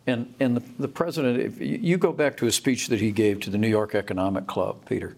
And, 0.08 0.34
and 0.40 0.58
the, 0.58 0.64
the 0.80 0.88
president, 0.88 1.40
if 1.40 1.60
you 1.60 1.98
go 1.98 2.12
back 2.12 2.38
to 2.38 2.48
a 2.48 2.52
speech 2.52 2.88
that 2.88 3.00
he 3.00 3.12
gave 3.12 3.40
to 3.42 3.50
the 3.50 3.58
New 3.58 3.68
York 3.68 3.96
Economic 3.96 4.48
Club, 4.48 4.86
Peter, 4.88 5.16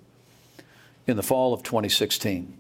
in 1.08 1.18
the 1.18 1.24
fall 1.24 1.54
of 1.54 1.64
2016. 1.64 2.58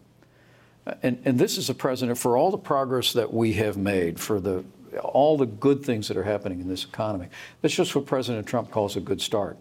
And, 1.03 1.21
and 1.25 1.37
this 1.37 1.57
is 1.57 1.69
a 1.69 1.73
president 1.73 2.17
for 2.17 2.37
all 2.37 2.51
the 2.51 2.57
progress 2.57 3.13
that 3.13 3.33
we 3.33 3.53
have 3.53 3.75
made, 3.77 4.19
for 4.19 4.39
the, 4.39 4.63
all 5.03 5.37
the 5.37 5.45
good 5.45 5.83
things 5.83 6.07
that 6.07 6.15
are 6.15 6.23
happening 6.23 6.61
in 6.61 6.69
this 6.69 6.85
economy. 6.85 7.27
That's 7.61 7.75
just 7.75 7.93
what 7.95 8.05
President 8.05 8.47
Trump 8.47 8.71
calls 8.71 8.95
a 8.95 9.01
good 9.01 9.21
start. 9.21 9.57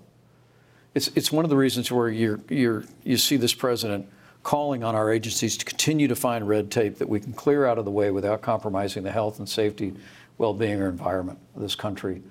It's, 0.95 1.09
it's 1.09 1.33
one 1.33 1.45
of 1.45 1.51
the 1.51 1.57
reasons 1.57 1.91
where 1.91 2.09
you're, 2.09 2.41
you're, 2.49 2.85
you 3.05 3.17
see 3.17 3.37
this 3.37 3.55
president 3.55 4.09
calling 4.47 4.85
on 4.85 4.95
our 4.95 5.11
agencies 5.11 5.57
to 5.57 5.65
continue 5.65 6.07
to 6.07 6.15
find 6.15 6.47
red 6.47 6.71
tape 6.71 6.99
that 6.99 7.09
we 7.09 7.19
can 7.19 7.33
clear 7.33 7.67
out 7.67 7.79
of 7.79 7.85
the 7.85 7.91
way 7.91 8.11
without 8.13 8.43
compromising 8.43 9.03
the 9.03 9.11
health 9.11 9.41
and 9.41 9.49
safety, 9.49 9.93
well 10.39 10.55
being, 10.55 10.81
or 10.81 10.89
environment 10.89 11.39
of 11.57 11.63
this 11.63 11.75
country 11.75 12.23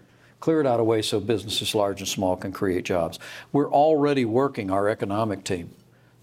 clear 0.46 0.62
it 0.62 0.68
out 0.68 0.74
of 0.74 0.78
the 0.78 0.84
way 0.84 1.02
so 1.02 1.20
businesses 1.20 1.74
large 1.74 2.02
and 2.02 2.08
small 2.08 2.38
can 2.38 2.52
create 2.52 2.86
jobs. 2.86 3.18
We're 3.52 3.72
already 3.72 4.26
working, 4.26 4.70
our 4.70 4.88
economic 4.88 5.44
team, 5.44 5.72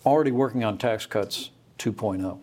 already 0.07 0.31
working 0.31 0.62
on 0.62 0.78
tax 0.78 1.07
cuts 1.07 1.50
2.0. 1.81 2.38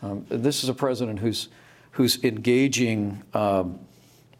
Um, 0.00 0.24
this 0.30 0.64
is 0.64 0.70
a 0.70 0.74
president 0.74 1.18
who's, 1.18 1.48
who's 1.90 2.24
engaging 2.24 3.22
um, 3.34 3.78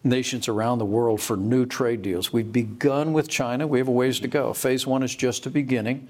nations 0.02 0.48
around 0.48 0.78
the 0.78 0.86
world 0.86 1.20
for 1.20 1.36
new 1.36 1.66
trade 1.66 2.00
deals. 2.00 2.32
We've 2.32 2.50
begun 2.50 3.12
with 3.12 3.28
China. 3.28 3.66
We 3.66 3.78
have 3.78 3.88
a 3.88 3.92
ways 3.92 4.18
to 4.20 4.28
go. 4.28 4.54
Phase 4.54 4.86
one 4.86 5.02
is 5.02 5.14
just 5.14 5.44
a 5.44 5.50
beginning, 5.50 6.08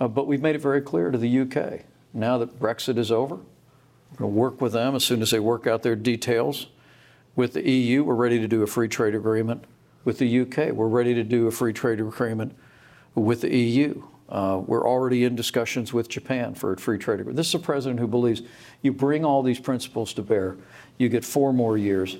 uh, 0.00 0.08
but 0.08 0.26
we've 0.26 0.42
made 0.42 0.54
it 0.54 0.60
very 0.60 0.80
clear 0.80 1.10
to 1.10 1.18
the 1.18 1.40
UK. 1.40 1.80
Now 2.14 2.38
that 2.38 2.58
Brexit 2.58 2.98
is 2.98 3.10
over, 3.10 3.36
we're 3.36 4.18
going 4.18 4.32
to 4.32 4.38
work 4.38 4.60
with 4.60 4.72
them 4.72 4.94
as 4.94 5.04
soon 5.04 5.22
as 5.22 5.30
they 5.30 5.40
work 5.40 5.66
out 5.66 5.82
their 5.82 5.96
details. 5.96 6.68
With 7.36 7.52
the 7.52 7.68
EU, 7.68 8.04
we're 8.04 8.14
ready 8.14 8.38
to 8.38 8.48
do 8.48 8.62
a 8.62 8.66
free 8.66 8.88
trade 8.88 9.14
agreement 9.14 9.64
with 10.04 10.18
the 10.18 10.40
UK. 10.40 10.72
We're 10.72 10.88
ready 10.88 11.14
to 11.14 11.22
do 11.22 11.46
a 11.46 11.50
free 11.50 11.72
trade 11.72 12.00
agreement 12.00 12.56
with 13.14 13.42
the 13.42 13.54
EU. 13.54 14.02
Uh, 14.28 14.60
we're 14.66 14.86
already 14.86 15.24
in 15.24 15.34
discussions 15.36 15.92
with 15.92 16.08
Japan 16.08 16.54
for 16.54 16.72
a 16.72 16.76
free 16.76 16.98
trade 16.98 17.20
agreement. 17.20 17.36
This 17.36 17.48
is 17.48 17.54
a 17.54 17.58
president 17.58 17.98
who 17.98 18.06
believes 18.06 18.42
you 18.82 18.92
bring 18.92 19.24
all 19.24 19.42
these 19.42 19.58
principles 19.58 20.12
to 20.14 20.22
bear, 20.22 20.56
you 20.98 21.08
get 21.08 21.24
four 21.24 21.52
more 21.52 21.78
years, 21.78 22.16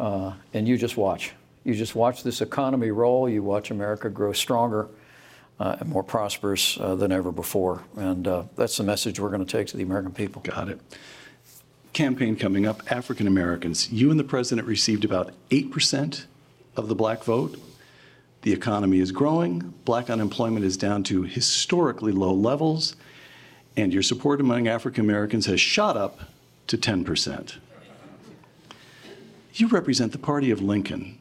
uh, 0.00 0.32
and 0.52 0.66
you 0.66 0.76
just 0.76 0.96
watch. 0.96 1.32
You 1.62 1.74
just 1.74 1.94
watch 1.94 2.22
this 2.22 2.40
economy 2.40 2.90
roll. 2.90 3.28
You 3.28 3.42
watch 3.42 3.70
America 3.70 4.10
grow 4.10 4.32
stronger 4.32 4.88
and 5.58 5.88
more 5.88 6.02
prosperous 6.02 6.78
uh, 6.78 6.94
than 6.94 7.12
ever 7.12 7.30
before. 7.30 7.84
And 7.96 8.26
uh, 8.26 8.44
that's 8.56 8.76
the 8.76 8.84
message 8.84 9.20
we're 9.20 9.30
going 9.30 9.44
to 9.44 9.50
take 9.50 9.68
to 9.68 9.76
the 9.76 9.82
American 9.82 10.12
people. 10.12 10.42
Got 10.42 10.68
it. 10.68 10.80
Campaign 11.92 12.36
coming 12.36 12.66
up 12.66 12.82
African 12.90 13.26
Americans. 13.26 13.90
You 13.92 14.10
and 14.10 14.18
the 14.18 14.24
president 14.24 14.66
received 14.66 15.04
about 15.04 15.32
8% 15.50 16.26
of 16.76 16.88
the 16.88 16.94
black 16.94 17.22
vote. 17.22 17.58
The 18.42 18.52
economy 18.52 18.98
is 18.98 19.10
growing, 19.10 19.72
black 19.86 20.10
unemployment 20.10 20.66
is 20.66 20.76
down 20.76 21.02
to 21.04 21.22
historically 21.22 22.12
low 22.12 22.34
levels, 22.34 22.94
and 23.74 23.90
your 23.90 24.02
support 24.02 24.38
among 24.38 24.68
African 24.68 25.02
Americans 25.02 25.46
has 25.46 25.60
shot 25.60 25.96
up 25.96 26.20
to 26.66 26.76
10%. 26.76 27.54
You 29.54 29.68
represent 29.68 30.12
the 30.12 30.18
party 30.18 30.50
of 30.50 30.60
Lincoln. 30.60 31.18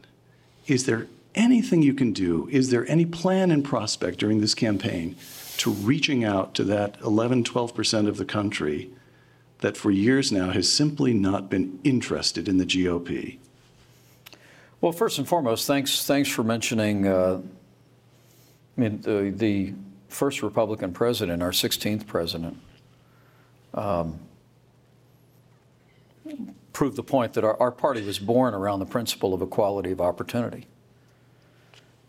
Is 0.67 0.85
there 0.85 1.07
anything 1.35 1.81
you 1.81 1.93
can 1.93 2.13
do? 2.13 2.47
Is 2.51 2.69
there 2.69 2.89
any 2.89 3.05
plan 3.05 3.51
and 3.51 3.63
prospect 3.63 4.19
during 4.19 4.41
this 4.41 4.53
campaign 4.53 5.15
to 5.57 5.71
reaching 5.71 6.23
out 6.23 6.53
to 6.55 6.63
that 6.65 6.97
11, 7.03 7.43
12% 7.43 8.07
of 8.07 8.17
the 8.17 8.25
country 8.25 8.89
that 9.59 9.77
for 9.77 9.91
years 9.91 10.31
now 10.31 10.51
has 10.51 10.71
simply 10.71 11.13
not 11.13 11.49
been 11.49 11.79
interested 11.83 12.47
in 12.47 12.57
the 12.57 12.65
GOP? 12.65 13.37
Well, 14.81 14.91
first 14.91 15.17
and 15.17 15.27
foremost, 15.27 15.65
thanks 15.65 16.05
thanks 16.05 16.27
for 16.27 16.43
mentioning. 16.43 17.07
Uh, 17.07 17.41
I 18.77 18.81
mean, 18.81 19.01
the, 19.01 19.31
the 19.33 19.73
first 20.09 20.43
Republican 20.43 20.91
president, 20.91 21.41
our 21.41 21.51
16th 21.51 22.05
president, 22.05 22.57
um, 23.73 24.19
proved 26.73 26.97
the 26.97 27.03
point 27.03 27.33
that 27.33 27.43
our, 27.43 27.57
our 27.61 27.71
party 27.71 28.01
was 28.01 28.19
born 28.19 28.53
around 28.53 28.79
the 28.79 28.85
principle 28.85 29.33
of 29.33 29.41
equality 29.41 29.91
of 29.91 30.01
opportunity. 30.01 30.67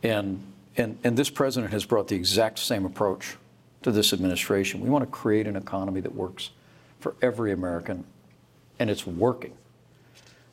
And, 0.04 0.40
and, 0.76 0.98
and 1.02 1.16
this 1.16 1.30
president 1.30 1.72
has 1.72 1.84
brought 1.84 2.08
the 2.08 2.14
exact 2.14 2.60
same 2.60 2.84
approach 2.84 3.36
to 3.82 3.90
this 3.90 4.12
administration. 4.12 4.80
We 4.80 4.90
want 4.90 5.02
to 5.02 5.10
create 5.10 5.46
an 5.46 5.56
economy 5.56 6.00
that 6.02 6.14
works 6.14 6.50
for 7.00 7.16
every 7.20 7.52
American, 7.52 8.04
and 8.78 8.90
it's 8.90 9.06
working. 9.06 9.54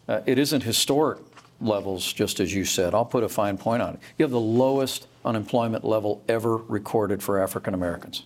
Uh, 0.08 0.22
it 0.26 0.40
isn't 0.40 0.64
historic 0.64 1.20
levels, 1.60 2.12
just 2.12 2.40
as 2.40 2.54
you 2.54 2.66
said. 2.66 2.94
I'll 2.94 3.06
put 3.06 3.24
a 3.24 3.30
fine 3.30 3.58
point 3.58 3.82
on 3.82 3.94
it. 3.94 4.00
You 4.18 4.24
have 4.24 4.32
the 4.32 4.40
lowest 4.40 5.08
unemployment 5.24 5.84
level 5.86 6.24
ever 6.28 6.58
recorded 6.58 7.22
for 7.22 7.42
African 7.42 7.74
Americans. 7.74 8.24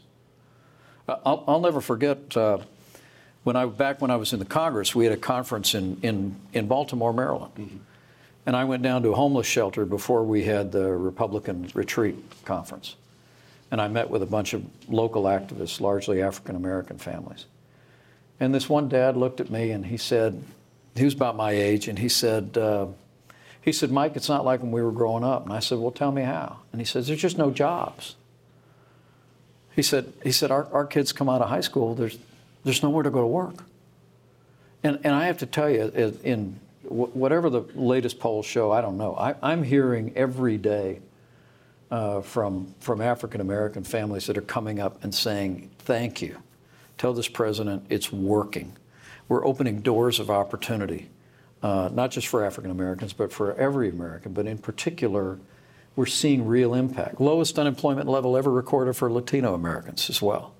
Uh, 1.08 1.18
I'll, 1.26 1.44
I'll, 1.48 1.60
never 1.60 1.82
forget 1.82 2.36
uh, 2.38 2.60
when 3.44 3.56
I 3.56 3.66
back 3.66 4.02
when 4.02 4.10
I 4.10 4.16
was 4.16 4.34
in 4.34 4.40
the 4.40 4.46
Congress, 4.46 4.96
we 4.96 5.06
had 5.06 5.14
a 5.14 5.18
conference 5.18 5.76
in 5.76 6.00
in, 6.02 6.36
in 6.54 6.68
Baltimore, 6.68 7.14
Maryland, 7.14 7.54
mm-hmm. 7.56 7.78
And 8.46 8.56
I 8.56 8.64
went 8.64 8.84
down 8.84 9.04
to 9.04 9.10
a 9.10 9.16
homeless 9.16 9.48
shelter 9.48 9.86
before 9.86 10.24
we 10.24 10.44
had 10.44 10.72
the 10.72 10.92
Republican 10.92 11.70
retreat 11.74 12.16
conference, 12.46 12.96
and 13.72 13.82
I 13.82 13.88
met 13.88 14.10
with 14.10 14.22
a 14.22 14.28
bunch 14.28 14.54
of 14.54 14.64
local 14.88 15.24
activists, 15.24 15.80
largely 15.82 16.22
African 16.22 16.56
American 16.56 16.98
families. 16.98 17.46
And 18.40 18.54
this 18.54 18.70
one 18.70 18.90
dad 18.90 19.16
looked 19.16 19.40
at 19.40 19.50
me 19.50 19.72
and 19.72 19.86
he 19.86 19.98
said, 19.98 20.44
he 20.96 21.04
was 21.04 21.14
about 21.14 21.36
my 21.36 21.52
age, 21.52 21.88
and 21.88 22.00
he 22.00 22.10
said. 22.10 22.58
Uh, 22.58 22.88
he 23.62 23.72
said, 23.72 23.92
Mike, 23.92 24.16
it's 24.16 24.30
not 24.30 24.46
like 24.46 24.62
when 24.62 24.72
we 24.72 24.84
were 24.84 24.92
growing 24.92 25.24
up. 25.24 25.44
And 25.46 25.52
I 25.52 25.60
said, 25.60 25.80
Well, 25.80 25.90
tell 25.90 26.12
me 26.12 26.22
how. 26.22 26.60
And 26.72 26.80
he 26.80 26.86
says, 26.86 27.08
There's 27.08 27.20
just 27.20 27.38
no 27.38 27.50
jobs. 27.50 28.16
He 29.76 29.82
said, 29.82 30.14
he 30.24 30.32
said 30.32 30.52
our, 30.52 30.72
our 30.72 30.86
kids 30.86 31.12
come 31.12 31.28
out 31.28 31.42
of 31.42 31.50
high 31.50 31.62
school, 31.62 31.96
there's, 31.96 32.18
there's 32.64 32.82
nowhere 32.82 33.04
to 33.04 33.10
go 33.10 33.22
to 33.22 33.28
work. 33.28 33.66
And, 34.84 35.00
and 35.04 35.14
I 35.14 35.26
have 35.26 35.40
to 35.40 35.46
tell 35.46 35.70
you, 35.70 35.92
in 36.24 36.60
whatever 36.90 37.50
the 37.50 37.62
latest 37.76 38.20
polls 38.20 38.46
show, 38.46 38.72
I 38.72 38.82
don't 38.82 38.98
know. 38.98 39.16
I, 39.16 39.54
am 39.54 39.64
hearing 39.64 40.14
every 40.16 40.58
day 40.58 41.00
uh, 41.92 42.22
from, 42.22 42.74
from 42.80 43.02
African 43.02 43.42
American 43.42 43.84
families 43.84 44.28
that 44.28 44.38
are 44.38 44.42
coming 44.42 44.80
up 44.80 45.04
and 45.04 45.14
saying, 45.14 45.70
Thank 45.80 46.22
you. 46.22 46.38
Tell 46.98 47.14
this 47.14 47.28
president 47.28 47.86
it's 47.90 48.12
working. 48.12 48.74
We're 49.28 49.46
opening 49.46 49.82
doors 49.82 50.20
of 50.20 50.30
opportunity 50.30 51.10
uh, 51.66 51.90
not 51.92 52.12
just 52.12 52.28
for 52.28 52.46
African 52.46 52.70
Americans, 52.70 53.12
but 53.12 53.34
for 53.34 53.56
every 53.56 53.90
American. 53.90 54.34
But 54.34 54.46
in 54.46 54.60
particular, 54.60 55.40
we're 55.96 56.06
seeing 56.06 56.46
real 56.46 56.76
impact. 56.76 57.20
Lowest 57.20 57.58
unemployment 57.58 58.08
level 58.08 58.38
ever 58.38 58.52
recorded 58.52 58.96
for 58.96 59.12
Latino 59.12 59.56
Americans 59.56 60.08
as 60.08 60.22
well. 60.22 60.54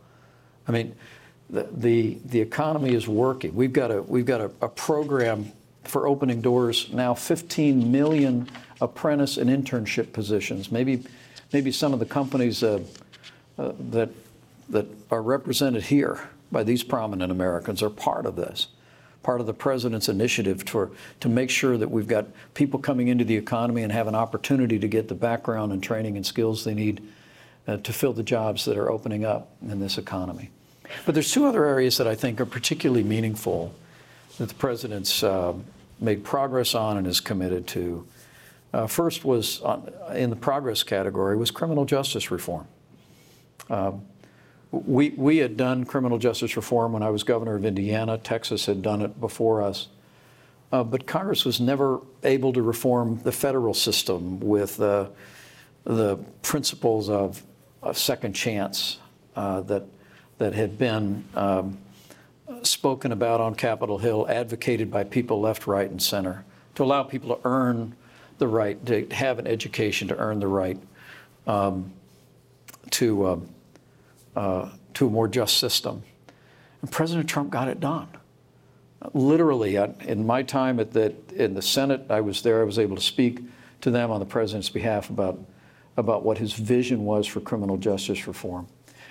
I 0.68 0.72
mean, 0.72 0.96
the, 1.48 1.70
the, 1.72 2.18
the 2.26 2.42
economy 2.42 2.96
is 2.96 3.08
working. 3.08 3.54
We've 3.54 3.72
got, 3.72 3.92
a, 3.92 4.02
we've 4.02 4.26
got 4.26 4.42
a, 4.42 4.52
a 4.62 4.68
program 4.68 5.52
for 5.88 6.08
opening 6.08 6.42
doors 6.42 6.92
now 6.92 7.14
15 7.14 7.92
million 7.92 8.50
apprentice 8.82 9.38
and 9.38 9.50
internship 9.50 10.14
positions. 10.14 10.72
Maybe, 10.72 11.04
maybe 11.54 11.72
some 11.72 11.94
of 11.94 12.00
the 12.00 12.06
companies 12.06 12.64
uh, 12.64 12.82
uh, 13.58 13.72
that, 13.92 14.10
that 14.70 14.86
are 15.12 15.22
represented 15.22 15.84
here 15.84 16.30
by 16.52 16.64
these 16.64 16.84
prominent 16.84 17.32
Americans 17.32 17.82
are 17.82 17.90
part 17.90 18.26
of 18.26 18.36
this, 18.36 18.68
part 19.24 19.40
of 19.40 19.48
the 19.48 19.54
president's 19.54 20.10
initiative 20.10 20.66
to, 20.66 20.96
to 21.20 21.30
make 21.30 21.50
sure 21.50 21.78
that 21.78 21.90
we've 21.90 22.08
got 22.08 22.26
people 22.54 22.80
coming 22.80 23.08
into 23.08 23.24
the 23.24 23.36
economy 23.36 23.84
and 23.84 23.92
have 23.92 24.08
an 24.08 24.16
opportunity 24.16 24.80
to 24.80 24.88
get 24.88 25.08
the 25.08 25.16
background 25.16 25.72
and 25.72 25.82
training 25.82 26.16
and 26.16 26.26
skills 26.26 26.64
they 26.64 26.74
need 26.74 27.02
uh, 27.68 27.78
to 27.78 27.92
fill 27.92 28.14
the 28.14 28.24
jobs 28.24 28.66
that 28.66 28.78
are 28.78 28.92
opening 28.92 29.26
up 29.26 29.50
in 29.62 29.80
this 29.80 29.98
economy. 29.98 30.50
But 31.06 31.16
there's 31.16 31.32
two 31.32 31.46
other 31.46 31.66
areas 31.66 31.98
that 31.98 32.08
I 32.08 32.16
think 32.16 32.40
are 32.40 32.46
particularly 32.46 33.04
meaningful 33.04 33.74
that 34.38 34.50
the 34.50 34.56
president's 34.56 35.24
uh, 35.24 35.54
made 36.00 36.24
progress 36.24 36.76
on 36.76 36.98
and 36.98 37.08
is 37.08 37.20
committed 37.20 37.68
to. 37.68 38.08
Uh, 38.74 38.88
first 38.88 39.24
was 39.24 39.62
on, 39.62 39.90
in 40.14 40.30
the 40.30 40.36
progress 40.36 40.84
category 40.84 41.38
was 41.38 41.52
criminal 41.52 41.86
justice 41.86 42.32
reform. 42.32 42.68
Um, 43.70 44.06
we, 44.72 45.12
we 45.12 45.38
had 45.38 45.56
done 45.56 45.86
criminal 45.86 46.18
justice 46.18 46.56
reform 46.58 46.92
when 46.92 47.02
I 47.02 47.10
was 47.10 47.24
governor 47.24 47.56
of 47.56 47.64
Indiana. 47.64 48.18
Texas 48.18 48.66
had 48.66 48.82
done 48.82 49.02
it 49.02 49.20
before 49.22 49.62
us. 49.62 49.88
Uh, 50.72 50.84
but 50.84 51.08
Congress 51.08 51.46
was 51.46 51.62
never 51.62 52.02
able 52.24 52.52
to 52.52 52.62
reform 52.62 53.22
the 53.24 53.32
federal 53.32 53.74
system 53.74 54.40
with 54.42 54.82
uh, 54.82 55.08
the 55.86 56.18
principles 56.42 57.10
of, 57.10 57.42
of 57.82 57.98
second 57.98 58.34
chance 58.34 59.00
uh, 59.36 59.62
that 59.62 59.86
that 60.38 60.54
had 60.54 60.78
been 60.78 61.24
um, 61.36 61.78
spoken 62.64 63.12
about 63.12 63.42
on 63.42 63.56
Capitol 63.56 63.98
Hill, 63.98 64.26
advocated 64.30 64.92
by 64.92 65.04
people 65.04 65.40
left, 65.40 65.68
right, 65.68 65.90
and 65.90 66.02
center, 66.02 66.46
to 66.76 66.84
allow 66.84 67.04
people 67.04 67.36
to 67.36 67.42
earn 67.46 67.96
the 68.38 68.48
right, 68.48 68.84
to 68.86 69.08
have 69.12 69.40
an 69.40 69.48
education, 69.48 70.08
to 70.10 70.18
earn 70.18 70.40
the 70.40 70.48
right 70.48 70.78
um, 71.48 71.94
to, 72.92 73.26
uh, 73.26 73.40
uh, 74.36 74.70
to 74.94 75.08
a 75.08 75.10
more 75.10 75.28
just 75.28 75.58
system. 75.58 76.04
And 76.82 76.92
President 76.92 77.30
Trump 77.30 77.50
got 77.50 77.68
it 77.68 77.80
done. 77.80 78.08
Literally, 79.14 79.76
in 79.76 80.26
my 80.26 80.42
time 80.44 80.80
at 80.80 80.92
the, 80.92 81.14
in 81.36 81.54
the 81.54 81.62
Senate, 81.62 82.06
I 82.10 82.22
was 82.22 82.42
there, 82.42 82.62
I 82.62 82.64
was 82.64 82.80
able 82.80 82.96
to 82.96 83.02
speak 83.02 83.42
to 83.82 83.92
them 83.92 84.10
on 84.10 84.20
the 84.20 84.26
president's 84.26 84.70
behalf 84.70 85.10
about, 85.10 85.40
about 85.96 86.24
what 86.24 86.40
his 86.40 86.54
vision 86.54 87.06
was 87.06 87.28
for 87.28 87.40
criminal 87.40 87.78
justice 87.78 88.28
reform. 88.28 88.68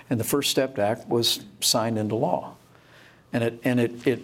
And 0.09 0.19
the 0.19 0.23
First 0.25 0.51
Step 0.51 0.77
Act 0.77 1.07
was 1.07 1.45
signed 1.61 1.97
into 1.97 2.15
law. 2.15 2.55
And 3.35 3.43
it, 3.43 3.59
and 3.65 3.81
it, 3.81 4.07
it 4.07 4.21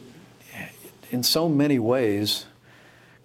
in 1.11 1.21
so 1.21 1.49
many 1.49 1.79
ways, 1.79 2.45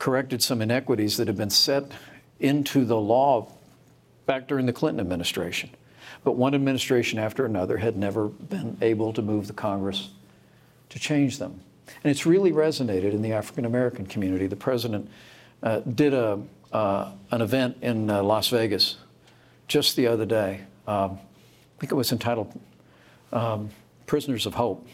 corrected 0.00 0.42
some 0.42 0.60
inequities 0.60 1.16
that 1.16 1.28
had 1.28 1.36
been 1.36 1.48
set 1.48 1.92
into 2.40 2.84
the 2.84 2.96
law 2.96 3.52
back 4.26 4.48
during 4.48 4.66
the 4.66 4.72
Clinton 4.72 4.98
administration. 4.98 5.70
But 6.24 6.32
one 6.32 6.56
administration 6.56 7.20
after 7.20 7.46
another 7.46 7.76
had 7.76 7.96
never 7.96 8.26
been 8.26 8.76
able 8.82 9.12
to 9.12 9.22
move 9.22 9.46
the 9.46 9.52
Congress 9.52 10.10
to 10.88 10.98
change 10.98 11.38
them. 11.38 11.60
And 12.02 12.10
it's 12.10 12.26
really 12.26 12.50
resonated 12.50 13.12
in 13.12 13.22
the 13.22 13.32
African 13.32 13.64
American 13.64 14.06
community. 14.06 14.48
The 14.48 14.56
president 14.56 15.08
uh, 15.62 15.82
did 15.82 16.14
a, 16.14 16.40
uh, 16.72 17.12
an 17.30 17.42
event 17.42 17.76
in 17.80 18.10
uh, 18.10 18.24
Las 18.24 18.48
Vegas 18.48 18.96
just 19.68 19.94
the 19.94 20.08
other 20.08 20.26
day. 20.26 20.62
Um, 20.88 21.12
I 21.12 21.78
think 21.78 21.92
it 21.92 21.94
was 21.94 22.10
entitled 22.10 22.60
um, 23.32 23.70
Prisoners 24.06 24.46
of 24.46 24.54
Hope. 24.54 24.84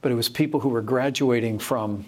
But 0.00 0.12
it 0.12 0.14
was 0.14 0.28
people 0.28 0.60
who 0.60 0.68
were 0.68 0.82
graduating 0.82 1.58
from 1.58 2.04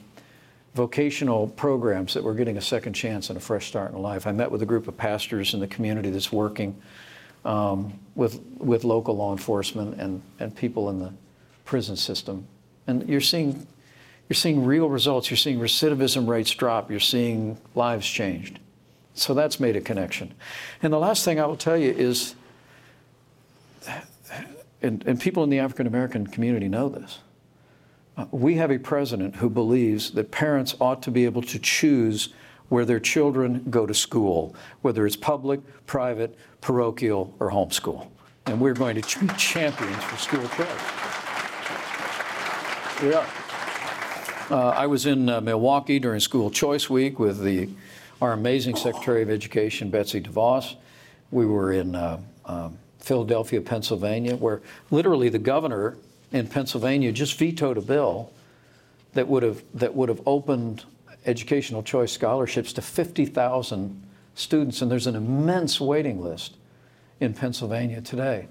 vocational 0.75 1.49
programs 1.49 2.15
that 2.15 2.23
were 2.23 2.35
getting 2.35 2.57
a 2.57 2.61
second 2.61 2.93
chance 2.93 3.29
and 3.29 3.37
a 3.37 3.41
fresh 3.41 3.67
start 3.67 3.93
in 3.93 4.01
life. 4.01 4.27
I 4.27 4.33
met 4.33 4.51
with 4.51 4.63
a 4.63 4.67
group 4.67 4.87
of 4.87 4.97
pastors 4.97 5.55
in 5.55 5.61
the 5.61 5.67
community 5.67 6.11
that's 6.11 6.31
working 6.31 6.81
um, 7.45 7.99
with, 8.15 8.41
with 8.59 8.85
local 8.85 9.17
law 9.17 9.33
enforcement 9.33 10.01
and, 10.01 10.23
and 10.39 10.55
people 10.55 10.89
in 10.91 11.01
the 11.01 11.13
prison 11.65 11.97
system. 11.97 12.47
And 12.87 13.09
you're 13.09 13.21
seeing, 13.21 13.67
you're 14.29 14.35
seeing 14.35 14.65
real 14.65 14.89
results. 14.89 15.31
You're 15.31 15.37
seeing 15.37 15.59
recidivism 15.59 16.29
rates 16.29 16.53
drop. 16.53 16.91
You're 16.91 17.01
seeing 17.01 17.59
lives 17.75 18.09
changed. 18.09 18.61
So 19.15 19.35
that's 19.35 19.59
made 19.59 19.75
a 19.75 19.81
connection. 19.81 20.33
And 20.83 20.93
the 20.93 20.99
last 20.99 21.25
thing 21.25 21.41
I 21.41 21.47
will 21.47 21.57
tell 21.57 21.77
you 21.77 21.91
is 21.91 22.37
and, 24.83 25.05
and 25.07 25.21
people 25.21 25.45
in 25.45 25.51
the 25.51 25.59
African 25.59 25.87
American 25.87 26.27
community 26.27 26.69
know 26.69 26.89
this. 26.89 27.19
We 28.31 28.55
have 28.57 28.71
a 28.71 28.79
president 28.79 29.37
who 29.37 29.51
believes 29.51 30.11
that 30.13 30.31
parents 30.31 30.75
ought 30.81 31.03
to 31.03 31.11
be 31.11 31.25
able 31.25 31.43
to 31.43 31.59
choose 31.59 32.31
where 32.69 32.85
their 32.85 33.01
children 33.01 33.65
go 33.69 33.85
to 33.87 33.95
school, 33.95 34.55
whether 34.83 35.07
it's 35.07 35.17
public, 35.17 35.61
private, 35.87 36.37
parochial, 36.61 37.35
or 37.41 37.51
homeschool. 37.51 38.09
And 38.47 38.61
we're 38.61 38.75
going 38.75 39.01
to 39.01 39.21
be 39.21 39.27
champions 39.35 40.03
for 40.05 40.17
school 40.17 40.49
choice. 40.49 40.69
We 43.03 43.15
are. 43.15 43.27
Uh, 44.51 44.71
I 44.71 44.87
was 44.87 45.07
in 45.07 45.29
uh, 45.29 45.41
Milwaukee 45.41 45.99
during 45.99 46.21
School 46.21 46.51
Choice 46.51 46.91
Week 46.91 47.19
with 47.19 47.43
the, 47.43 47.69
our 48.21 48.33
amazing 48.33 48.77
Secretary 48.77 49.23
of 49.23 49.31
Education, 49.31 49.91
Betsy 49.91 50.21
DeVos. 50.21 50.77
We 51.31 51.47
were 51.47 51.73
in 51.73 51.95
uh, 51.95 52.21
um, 52.47 52.79
Philadelphia, 52.99 53.61
Pennsylvania, 53.61 54.37
where 54.37 54.61
literally 54.91 55.29
the 55.29 55.39
governor 55.39 55.97
in 56.33 56.47
Pennsylvania 56.47 57.13
just 57.13 57.39
vetoed 57.39 57.77
a 57.77 57.81
bill 57.81 58.33
that 59.15 59.27
would 59.29 59.43
have 59.43 59.63
that 59.75 59.95
would 59.95 60.09
have 60.09 60.21
opened 60.27 60.85
educational 61.27 61.83
choice 61.83 62.13
scholarships 62.13 62.73
to 62.73 62.81
50,000 62.81 64.03
students, 64.35 64.81
and 64.81 64.91
there's 64.91 65.07
an 65.07 65.17
immense 65.17 65.81
waiting 65.81 66.23
list 66.23 66.57
in 67.19 67.35
Pennsylvania 67.35 68.01
today. 68.01 68.49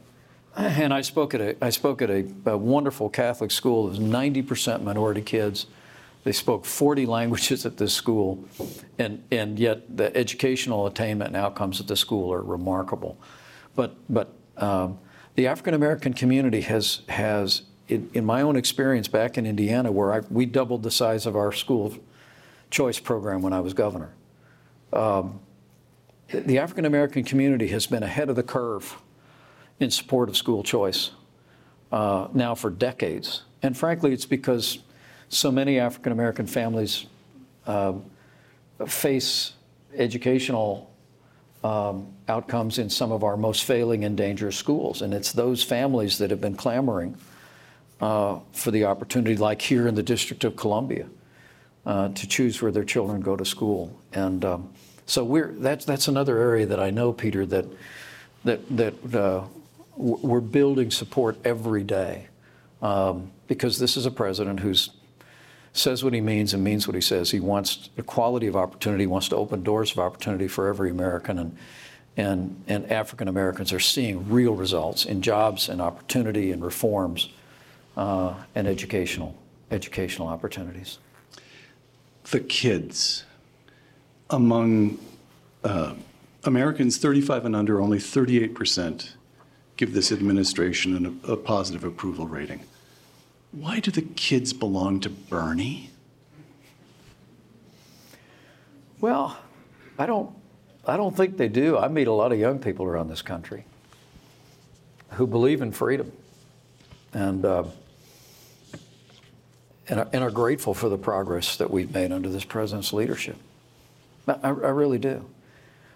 And 0.55 0.93
I 0.93 1.01
spoke 1.01 1.33
at 1.33 1.41
a 1.41 1.55
I 1.63 1.69
spoke 1.69 2.01
at 2.01 2.09
a, 2.09 2.27
a 2.45 2.57
wonderful 2.57 3.09
Catholic 3.09 3.51
school. 3.51 3.87
It 3.87 3.91
was 3.91 3.99
90% 3.99 4.83
minority 4.83 5.21
kids. 5.21 5.67
They 6.25 6.33
spoke 6.33 6.65
40 6.65 7.05
languages 7.05 7.65
at 7.65 7.77
this 7.77 7.93
school, 7.93 8.43
and 8.97 9.23
and 9.31 9.57
yet 9.57 9.95
the 9.95 10.15
educational 10.17 10.85
attainment 10.85 11.29
and 11.29 11.37
outcomes 11.37 11.79
at 11.79 11.87
the 11.87 11.95
school 11.95 12.33
are 12.33 12.41
remarkable. 12.41 13.17
But 13.75 13.95
but 14.09 14.33
um, 14.57 14.99
the 15.39 15.47
African 15.47 15.73
American 15.73 16.13
community 16.13 16.59
has, 16.61 17.01
has 17.07 17.61
in, 17.89 18.09
in, 18.13 18.23
my 18.25 18.41
own 18.41 18.55
experience 18.55 19.07
back 19.07 19.37
in 19.37 19.45
Indiana, 19.45 19.91
where 19.91 20.13
I, 20.13 20.19
we 20.29 20.45
doubled 20.45 20.83
the 20.83 20.91
size 20.91 21.25
of 21.25 21.35
our 21.35 21.51
school 21.51 21.95
choice 22.69 22.99
program 22.99 23.41
when 23.41 23.51
I 23.51 23.59
was 23.59 23.73
governor, 23.73 24.11
um, 24.93 25.39
the, 26.31 26.59
African 26.59 26.85
American 26.85 27.23
community 27.23 27.67
has 27.69 27.87
been 27.87 28.03
ahead 28.03 28.29
of 28.29 28.35
the 28.35 28.43
curve 28.43 28.97
in 29.79 29.89
support 29.89 30.29
of 30.29 30.37
school 30.37 30.63
choice 30.63 31.11
uh, 31.91 32.27
now 32.33 32.53
for 32.53 32.69
decades. 32.69 33.43
And 33.63 33.75
frankly, 33.75 34.13
it's 34.13 34.25
because 34.25 34.79
so 35.29 35.51
many 35.51 35.79
African 35.79 36.11
American 36.11 36.45
families 36.45 37.07
uh, 37.65 37.93
face 38.85 39.53
educational 39.95 40.91
um, 41.63 42.07
outcomes 42.27 42.77
in 42.77 42.89
some 42.89 43.11
of 43.11 43.23
our 43.23 43.35
most 43.35 43.65
failing 43.65 44.05
and 44.05 44.15
dangerous 44.15 44.55
schools. 44.55 45.01
And 45.01 45.13
it's 45.13 45.31
those 45.31 45.63
families 45.63 46.19
that 46.19 46.29
have 46.29 46.39
been 46.39 46.55
clamoring 46.55 47.17
uh, 48.01 48.39
for 48.51 48.71
the 48.71 48.85
opportunity, 48.85 49.35
like 49.35 49.61
here 49.61 49.87
in 49.87 49.95
the 49.95 50.03
District 50.03 50.43
of 50.43 50.55
Columbia, 50.55 51.07
uh, 51.85 52.09
to 52.09 52.27
choose 52.27 52.61
where 52.61 52.71
their 52.71 52.83
children 52.83 53.21
go 53.21 53.35
to 53.35 53.45
school. 53.45 53.97
And 54.13 54.43
um, 54.45 54.69
so 55.05 55.23
we're, 55.23 55.53
that's, 55.53 55.85
that's 55.85 56.07
another 56.07 56.37
area 56.37 56.65
that 56.65 56.79
I 56.79 56.89
know, 56.89 57.11
Peter, 57.13 57.45
that, 57.47 57.65
that, 58.45 58.77
that 58.77 59.15
uh, 59.15 59.43
we're 59.95 60.39
building 60.39 60.91
support 60.91 61.37
every 61.43 61.83
day. 61.83 62.27
Um, 62.81 63.31
because 63.47 63.77
this 63.79 63.97
is 63.97 64.05
a 64.05 64.11
president 64.11 64.61
who's 64.61 64.91
says 65.73 66.03
what 66.03 66.13
he 66.13 66.21
means 66.21 66.53
and 66.53 66.63
means 66.63 66.87
what 66.87 66.95
he 66.95 67.01
says. 67.01 67.31
He 67.31 67.39
wants 67.39 67.89
equality 67.97 68.47
of 68.47 68.55
opportunity, 68.55 69.05
wants 69.05 69.29
to 69.29 69.35
open 69.35 69.63
doors 69.63 69.91
of 69.91 69.99
opportunity 69.99 70.47
for 70.47 70.67
every 70.67 70.89
American. 70.89 71.37
And, 71.37 71.57
and, 72.17 72.63
and 72.67 72.91
African 72.91 73.27
Americans 73.27 73.71
are 73.71 73.79
seeing 73.79 74.29
real 74.29 74.55
results 74.55 75.05
in 75.05 75.21
jobs 75.21 75.69
and 75.69 75.81
opportunity 75.81 76.51
and 76.51 76.63
reforms 76.63 77.29
uh, 77.99 78.33
and 78.55 78.65
educational, 78.65 79.35
educational 79.71 80.29
opportunities. 80.29 80.99
The 82.31 82.39
kids. 82.39 83.25
Among 84.29 84.99
uh, 85.65 85.95
Americans 86.45 86.97
35 86.97 87.45
and 87.45 87.55
under, 87.57 87.81
only 87.81 87.97
38% 87.97 89.15
give 89.75 89.93
this 89.93 90.13
administration 90.13 91.19
a, 91.25 91.33
a 91.33 91.35
positive 91.35 91.83
approval 91.83 92.25
rating. 92.25 92.61
Why 93.51 93.81
do 93.81 93.91
the 93.91 94.03
kids 94.03 94.53
belong 94.53 95.01
to 95.01 95.09
Bernie? 95.09 95.89
Well, 99.01 99.37
I 99.97 100.05
don't, 100.05 100.33
I 100.85 100.95
don't 100.95 101.17
think 101.17 101.35
they 101.35 101.49
do. 101.49 101.77
I 101.77 101.89
meet 101.89 102.07
a 102.07 102.13
lot 102.13 102.31
of 102.31 102.39
young 102.39 102.59
people 102.59 102.85
around 102.85 103.09
this 103.09 103.21
country 103.21 103.65
who 105.11 105.27
believe 105.27 105.61
in 105.61 105.73
freedom 105.73 106.13
and, 107.11 107.43
uh, 107.43 107.63
and, 109.89 109.99
are, 109.99 110.07
and, 110.13 110.23
are 110.23 110.31
grateful 110.31 110.73
for 110.73 110.89
the 110.89 110.97
progress 110.97 111.57
that 111.57 111.69
we've 111.69 111.93
made 111.93 112.11
under 112.11 112.29
this 112.29 112.45
president's 112.45 112.93
leadership. 112.93 113.37
I, 114.27 114.33
I 114.43 114.49
really 114.49 114.99
do. 114.99 115.25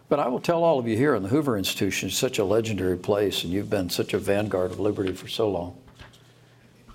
But 0.10 0.20
I 0.20 0.28
will 0.28 0.40
tell 0.40 0.64
all 0.64 0.80
of 0.80 0.88
you 0.88 0.98
here 0.98 1.16
in 1.16 1.24
the 1.24 1.30
Hoover 1.30 1.58
Institution 1.58 2.10
such 2.10 2.40
a 2.40 2.44
legendary 2.44 2.98
place, 2.98 3.44
and 3.44 3.54
you've 3.54 3.70
been 3.70 3.90
such 3.90 4.14
a 4.14 4.20
vanguard 4.20 4.72
of 4.72 4.80
liberty 4.80 5.14
for 5.14 5.28
so 5.28 5.50
long. 5.50 5.78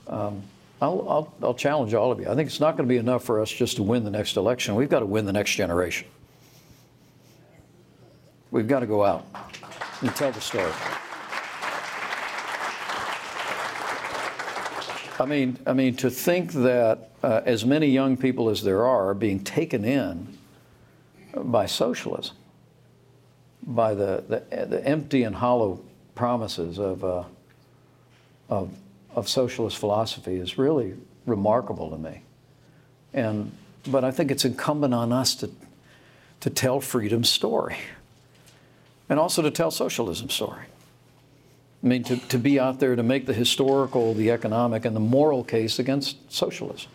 Um, 0.07 0.43
I'll, 0.81 1.07
I'll, 1.09 1.35
I'll 1.43 1.55
challenge 1.55 1.95
all 1.95 2.13
of 2.13 2.21
you. 2.21 2.29
I 2.29 2.35
think 2.35 2.49
it's 2.49 2.61
not 2.61 2.77
going 2.77 2.89
to 2.89 2.93
be 2.93 2.99
enough 2.99 3.25
for 3.25 3.41
us 3.41 3.51
just 3.51 3.77
to 3.77 3.83
win 3.83 4.05
the 4.05 4.11
next 4.11 4.37
election. 4.37 4.75
We've 4.75 4.89
got 4.89 5.01
to 5.01 5.07
win 5.07 5.25
the 5.25 5.33
next 5.33 5.55
generation. 5.55 6.07
We've 8.51 8.69
got 8.69 8.81
to 8.81 8.87
go 8.87 9.05
out 9.05 9.27
and 10.01 10.15
tell 10.15 10.31
the 10.31 10.41
story. 10.41 10.73
I 15.19 15.27
mean, 15.27 15.59
I 15.67 15.73
mean, 15.73 15.97
to 15.97 16.11
think 16.11 16.53
that 16.53 17.11
uh, 17.23 17.41
as 17.45 17.65
many 17.65 17.89
young 17.89 18.17
people 18.17 18.49
as 18.51 18.63
there 18.63 18.85
are 18.87 19.09
are 19.09 19.15
being 19.15 19.41
taken 19.43 19.85
in 19.85 20.39
by 21.35 21.67
socialism, 21.67 22.37
by 23.63 23.95
the, 23.95 24.25
the, 24.29 24.67
the 24.67 24.87
empty 24.87 25.25
and 25.25 25.35
hollow 25.35 25.81
promises 26.15 26.79
of, 26.79 27.05
uh, 27.05 27.25
of 28.49 28.71
of 29.19 29.29
socialist 29.29 29.77
philosophy 29.79 30.37
is 30.37 30.59
really 30.59 30.95
remarkable 31.27 31.91
to 31.91 31.99
me. 31.99 32.23
And, 33.13 33.53
but 33.87 34.05
I 34.05 34.11
think 34.11 34.31
it's 34.31 34.45
incumbent 34.45 34.95
on 34.95 35.13
us 35.13 35.35
to, 35.37 35.51
to 36.41 36.51
tell 36.51 36.81
freedom's 36.81 37.29
story 37.29 37.77
and 39.09 39.19
also 39.19 39.43
to 39.43 39.51
tell 39.51 39.71
socialism's 39.71 40.35
story. 40.35 40.63
I 41.83 41.87
mean, 41.87 42.03
to, 42.05 42.17
to 42.17 42.39
be 42.39 42.59
out 42.59 42.81
there 42.81 42.97
to 42.97 43.03
make 43.03 43.27
the 43.27 43.35
historical, 43.35 44.15
the 44.15 44.31
economic, 44.31 44.85
and 44.85 44.97
the 44.97 45.01
moral 45.01 45.45
case 45.45 45.79
against 45.79 46.33
socialism. 46.33 46.91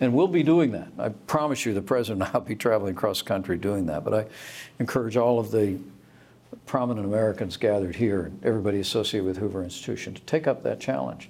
And 0.00 0.14
we'll 0.14 0.28
be 0.28 0.42
doing 0.42 0.72
that. 0.72 0.88
I 0.98 1.10
promise 1.10 1.64
you, 1.64 1.74
the 1.74 1.82
president 1.82 2.22
and 2.22 2.30
I 2.30 2.38
will 2.38 2.46
be 2.46 2.56
traveling 2.56 2.94
across 2.94 3.20
the 3.20 3.28
country 3.28 3.56
doing 3.56 3.86
that. 3.86 4.04
But 4.04 4.14
I 4.14 4.26
encourage 4.78 5.16
all 5.16 5.38
of 5.38 5.50
the 5.50 5.78
prominent 6.66 7.06
Americans 7.06 7.56
gathered 7.56 7.96
here 7.96 8.22
and 8.22 8.44
everybody 8.44 8.80
associated 8.80 9.26
with 9.26 9.36
Hoover 9.36 9.62
Institution 9.62 10.14
to 10.14 10.22
take 10.22 10.46
up 10.46 10.62
that 10.62 10.80
challenge. 10.80 11.28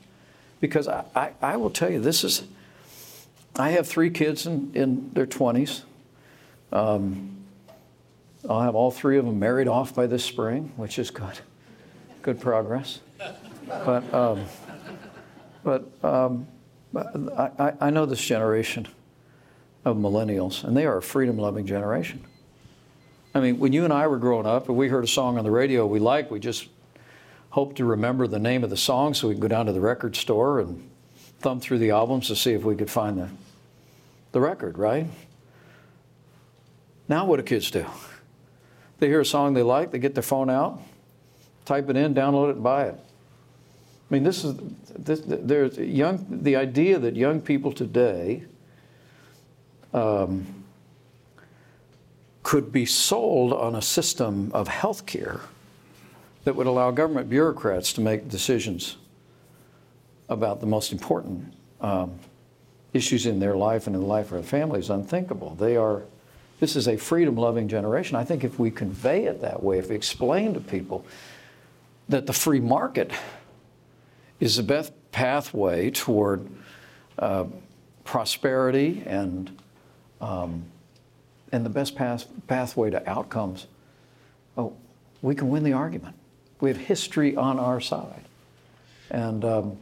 Because 0.61 0.89
I, 0.89 1.05
I, 1.15 1.31
I 1.43 1.57
will 1.57 1.71
tell 1.71 1.91
you, 1.91 2.01
this 2.01 2.25
is, 2.25 2.45
I 3.57 3.71
have 3.71 3.87
three 3.87 4.11
kids 4.11 4.47
in, 4.47 4.71
in 4.75 5.11
their 5.13 5.27
20s. 5.27 5.83
Um, 6.73 7.37
I'll 8.49 8.63
have 8.63 8.75
all 8.75 8.91
three 8.91 9.19
of 9.19 9.25
them 9.25 9.39
married 9.39 9.69
off 9.69 9.95
by 9.95 10.07
this 10.07 10.25
spring, 10.25 10.73
which 10.77 10.99
is 10.99 11.11
good. 11.11 11.41
Good 12.25 12.41
progress. 12.41 13.01
But, 13.69 14.15
um, 14.15 14.47
but 15.63 15.85
um, 16.03 16.47
I, 16.97 17.75
I 17.79 17.91
know 17.91 18.07
this 18.07 18.23
generation 18.23 18.89
of 19.85 19.99
millennials, 19.99 20.65
and 20.65 20.75
they 20.75 20.87
are 20.87 20.97
a 20.97 21.03
freedom 21.03 21.37
loving 21.37 21.67
generation. 21.67 22.25
I 23.35 23.41
mean, 23.41 23.59
when 23.59 23.75
you 23.75 23.85
and 23.85 23.93
I 23.93 24.07
were 24.07 24.17
growing 24.17 24.47
up 24.47 24.71
and 24.71 24.79
we 24.79 24.89
heard 24.89 25.05
a 25.05 25.07
song 25.07 25.37
on 25.37 25.45
the 25.45 25.51
radio 25.51 25.85
we 25.85 25.99
liked, 25.99 26.31
we 26.31 26.41
just 26.41 26.69
hoped 27.51 27.77
to 27.77 27.85
remember 27.85 28.27
the 28.27 28.39
name 28.39 28.65
of 28.65 28.71
the 28.71 28.77
song 28.79 29.13
so 29.13 29.29
we 29.29 29.35
could 29.35 29.43
go 29.43 29.49
down 29.49 29.67
to 29.67 29.73
the 29.73 29.81
record 29.81 30.17
store 30.17 30.61
and 30.61 30.91
thumb 31.41 31.61
through 31.61 31.79
the 31.79 31.91
albums 31.91 32.29
to 32.29 32.37
see 32.37 32.55
if 32.55 32.65
we 32.65 32.75
could 32.75 32.91
find 32.91 33.19
the, 33.19 33.29
the 34.33 34.41
record, 34.41 34.79
right? 34.79 35.07
Now, 37.07 37.27
what 37.27 37.37
do 37.37 37.43
kids 37.43 37.71
do? 37.71 37.85
They 38.99 39.09
hear 39.09 39.21
a 39.21 39.27
song 39.27 39.53
they 39.53 39.63
like, 39.63 39.91
they 39.91 39.99
get 39.99 40.15
their 40.15 40.23
phone 40.23 40.49
out, 40.49 40.81
type 41.65 41.89
it 41.89 41.97
in, 41.97 42.15
download 42.15 42.51
it, 42.51 42.55
and 42.57 42.63
buy 42.63 42.85
it. 42.85 42.95
I 42.95 44.15
mean, 44.15 44.23
this 44.23 44.45
is 44.45 44.57
this, 44.97 45.23
there's 45.25 45.79
young. 45.79 46.27
The 46.43 46.57
idea 46.57 46.99
that 46.99 47.17
young 47.17 47.41
people 47.41 47.73
today 47.73 48.45
um, 49.93 50.65
could 52.43 52.71
be 52.71 52.85
sold 52.85 53.53
on 53.53 53.75
a 53.75 53.83
system 53.83 54.51
of 54.53 54.69
health 54.69 55.07
care 55.07 55.41
that 56.45 56.55
would 56.55 56.67
allow 56.67 56.91
government 56.91 57.31
bureaucrats 57.31 57.93
to 57.95 58.01
make 58.01 58.29
decisions 58.29 58.97
about 60.29 60.61
the 60.61 60.67
most 60.67 60.93
important 60.93 61.55
um, 61.81 62.19
issues 62.93 63.27
in 63.27 63.41
their 63.41 63.57
life 63.57 63.87
and 63.87 63.97
in 63.97 64.03
the 64.03 64.07
life 64.07 64.27
of 64.27 64.33
their 64.33 64.43
family 64.43 64.79
is 64.79 64.91
unthinkable. 64.91 65.55
They 65.55 65.77
are, 65.77 66.03
this 66.61 66.77
is 66.77 66.87
a 66.87 66.97
freedom 66.97 67.37
loving 67.37 67.67
generation. 67.67 68.17
I 68.17 68.25
think 68.25 68.45
if 68.45 68.59
we 68.59 68.71
convey 68.71 69.25
it 69.25 69.41
that 69.41 69.63
way, 69.63 69.79
if 69.79 69.89
we 69.89 69.97
explain 69.97 70.55
to 70.55 70.61
people 70.61 71.05
that 72.09 72.27
the 72.27 72.33
free 72.33 72.61
market 72.61 73.13
is 74.41 74.57
the 74.57 74.63
best 74.63 74.93
pathway 75.13 75.91
toward 75.91 76.49
uh, 77.19 77.45
prosperity 78.05 79.03
and 79.07 79.57
um, 80.21 80.65
and 81.55 81.65
the 81.65 81.71
best 81.71 81.95
path, 81.95 82.27
pathway 82.49 82.91
to 82.91 83.09
outcomes, 83.09 83.69
oh, 84.57 84.73
we 85.23 85.37
can 85.37 85.49
win 85.51 85.63
the 85.63 85.73
argument. 85.73 86.17
We 86.61 86.69
have 86.69 86.77
history 86.77 87.37
on 87.37 87.61
our 87.61 87.81
side. 87.81 88.25
And, 89.09 89.45
um, 89.45 89.77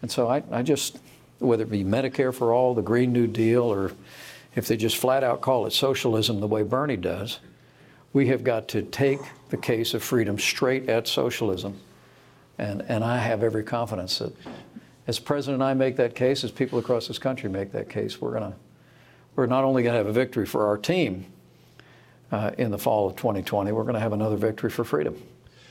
and 0.00 0.10
so 0.10 0.28
I, 0.28 0.42
I 0.50 0.62
just, 0.62 0.98
whether 1.40 1.64
it 1.64 1.70
be 1.70 1.84
Medicare 1.84 2.32
for 2.32 2.54
all, 2.54 2.74
the 2.74 2.80
Green 2.80 3.12
New 3.12 3.26
Deal, 3.26 3.64
or 3.64 3.92
if 4.54 4.66
they 4.66 4.78
just 4.78 4.96
flat 4.96 5.22
out 5.22 5.42
call 5.42 5.66
it 5.66 5.72
socialism 5.72 6.40
the 6.40 6.46
way 6.46 6.62
Bernie 6.62 6.96
does, 6.96 7.38
we 8.14 8.28
have 8.28 8.42
got 8.42 8.68
to 8.68 8.80
take 8.80 9.20
the 9.50 9.56
case 9.58 9.92
of 9.92 10.02
freedom 10.02 10.38
straight 10.38 10.88
at 10.88 11.06
socialism. 11.06 11.78
And, 12.56 12.82
and 12.88 13.04
I 13.04 13.18
have 13.18 13.42
every 13.42 13.64
confidence 13.64 14.18
that 14.20 14.34
as 15.06 15.18
President 15.18 15.56
and 15.56 15.64
I 15.64 15.74
make 15.74 15.96
that 15.96 16.14
case, 16.14 16.44
as 16.44 16.50
people 16.50 16.78
across 16.78 17.08
this 17.08 17.18
country 17.18 17.50
make 17.50 17.72
that 17.72 17.90
case, 17.90 18.20
we're 18.20 18.30
going 18.30 18.52
to 18.52 18.58
we're 19.36 19.46
not 19.46 19.64
only 19.64 19.82
going 19.82 19.94
to 19.94 19.98
have 19.98 20.06
a 20.06 20.12
victory 20.12 20.46
for 20.46 20.68
our 20.68 20.78
team 20.78 21.26
uh, 22.30 22.52
in 22.56 22.70
the 22.70 22.78
fall 22.78 23.08
of 23.08 23.16
2020, 23.16 23.72
we're 23.72 23.82
going 23.82 23.94
to 23.94 24.00
have 24.00 24.12
another 24.12 24.36
victory 24.36 24.70
for 24.70 24.84
freedom 24.84 25.14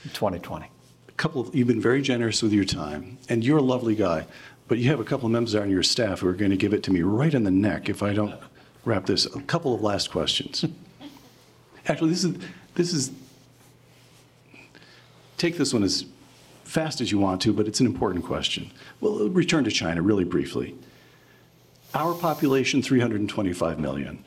in 0.03 0.09
2020. 0.09 0.65
A 1.07 1.11
couple 1.13 1.39
of, 1.39 1.55
you've 1.55 1.69
been 1.69 1.79
very 1.79 2.01
generous 2.01 2.43
with 2.43 2.51
your 2.51 2.65
time, 2.65 3.17
and 3.29 3.41
you're 3.41 3.59
a 3.59 3.63
lovely 3.63 3.95
guy, 3.95 4.25
but 4.67 4.79
you 4.79 4.89
have 4.89 4.99
a 4.99 5.05
couple 5.05 5.27
of 5.27 5.31
members 5.31 5.55
on 5.55 5.69
your 5.69 5.81
staff 5.81 6.19
who 6.19 6.27
are 6.27 6.33
going 6.33 6.51
to 6.51 6.57
give 6.57 6.73
it 6.73 6.83
to 6.83 6.91
me 6.91 7.03
right 7.03 7.33
in 7.33 7.45
the 7.45 7.51
neck 7.51 7.87
if 7.87 8.03
I 8.03 8.11
don't 8.11 8.35
wrap 8.83 9.05
this. 9.05 9.25
A 9.33 9.41
couple 9.43 9.73
of 9.73 9.81
last 9.81 10.11
questions. 10.11 10.65
Actually, 11.87 12.09
this 12.11 12.23
is 12.23 12.37
this 12.75 12.93
is 12.93 13.11
take 15.37 15.57
this 15.57 15.73
one 15.73 15.83
as 15.83 16.05
fast 16.63 17.01
as 17.01 17.11
you 17.11 17.19
want 17.19 17.41
to, 17.41 17.53
but 17.53 17.67
it's 17.67 17.79
an 17.79 17.85
important 17.85 18.25
question. 18.25 18.71
We'll 19.01 19.29
return 19.29 19.63
to 19.65 19.71
China 19.71 20.01
really 20.01 20.23
briefly. 20.23 20.75
Our 21.93 22.13
population, 22.13 22.81
325 22.81 23.79
million. 23.79 24.23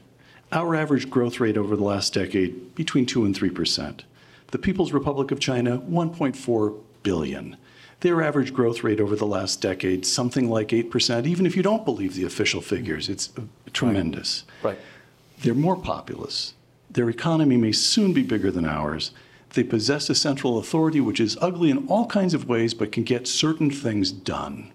Our 0.52 0.76
average 0.76 1.10
growth 1.10 1.40
rate 1.40 1.56
over 1.56 1.74
the 1.74 1.82
last 1.82 2.14
decade, 2.14 2.74
between 2.74 3.06
2 3.06 3.24
and 3.24 3.34
3 3.34 3.50
percent. 3.50 4.04
The 4.52 4.58
People's 4.58 4.92
Republic 4.92 5.30
of 5.32 5.40
China, 5.40 5.78
1.4 5.78 6.78
billion. 7.02 7.56
Their 8.00 8.22
average 8.22 8.52
growth 8.52 8.84
rate 8.84 9.00
over 9.00 9.16
the 9.16 9.26
last 9.26 9.60
decade, 9.60 10.04
something 10.04 10.50
like 10.50 10.68
8%, 10.68 11.26
even 11.26 11.46
if 11.46 11.56
you 11.56 11.62
don't 11.62 11.84
believe 11.84 12.14
the 12.14 12.24
official 12.24 12.60
figures. 12.60 13.08
It's 13.08 13.30
tremendous. 13.72 14.44
Right. 14.62 14.72
right. 14.72 14.78
They're 15.38 15.54
more 15.54 15.76
populous. 15.76 16.52
Their 16.90 17.10
economy 17.10 17.56
may 17.56 17.72
soon 17.72 18.12
be 18.12 18.22
bigger 18.22 18.50
than 18.50 18.64
ours. 18.64 19.10
They 19.54 19.64
possess 19.64 20.10
a 20.10 20.14
central 20.14 20.58
authority 20.58 21.00
which 21.00 21.20
is 21.20 21.38
ugly 21.40 21.70
in 21.70 21.86
all 21.88 22.06
kinds 22.06 22.34
of 22.34 22.48
ways 22.48 22.74
but 22.74 22.92
can 22.92 23.04
get 23.04 23.26
certain 23.28 23.70
things 23.70 24.10
done. 24.12 24.72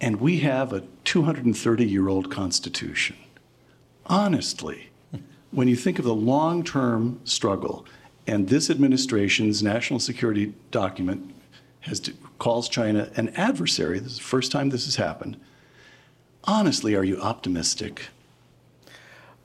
And 0.00 0.20
we 0.20 0.38
have 0.40 0.72
a 0.72 0.84
230 1.04 1.86
year 1.86 2.08
old 2.08 2.30
Constitution. 2.30 3.16
Honestly, 4.06 4.90
when 5.50 5.68
you 5.68 5.76
think 5.76 5.98
of 5.98 6.04
the 6.04 6.14
long 6.14 6.62
term 6.62 7.20
struggle, 7.24 7.86
and 8.26 8.48
this 8.48 8.70
administration's 8.70 9.62
national 9.62 10.00
security 10.00 10.52
document 10.70 11.34
has 11.80 12.10
calls 12.38 12.68
China 12.68 13.10
an 13.16 13.28
adversary, 13.30 13.98
this 14.00 14.12
is 14.12 14.18
the 14.18 14.24
first 14.24 14.50
time 14.50 14.70
this 14.70 14.84
has 14.84 14.96
happened. 14.96 15.36
Honestly, 16.44 16.94
are 16.94 17.04
you 17.04 17.20
optimistic? 17.20 18.08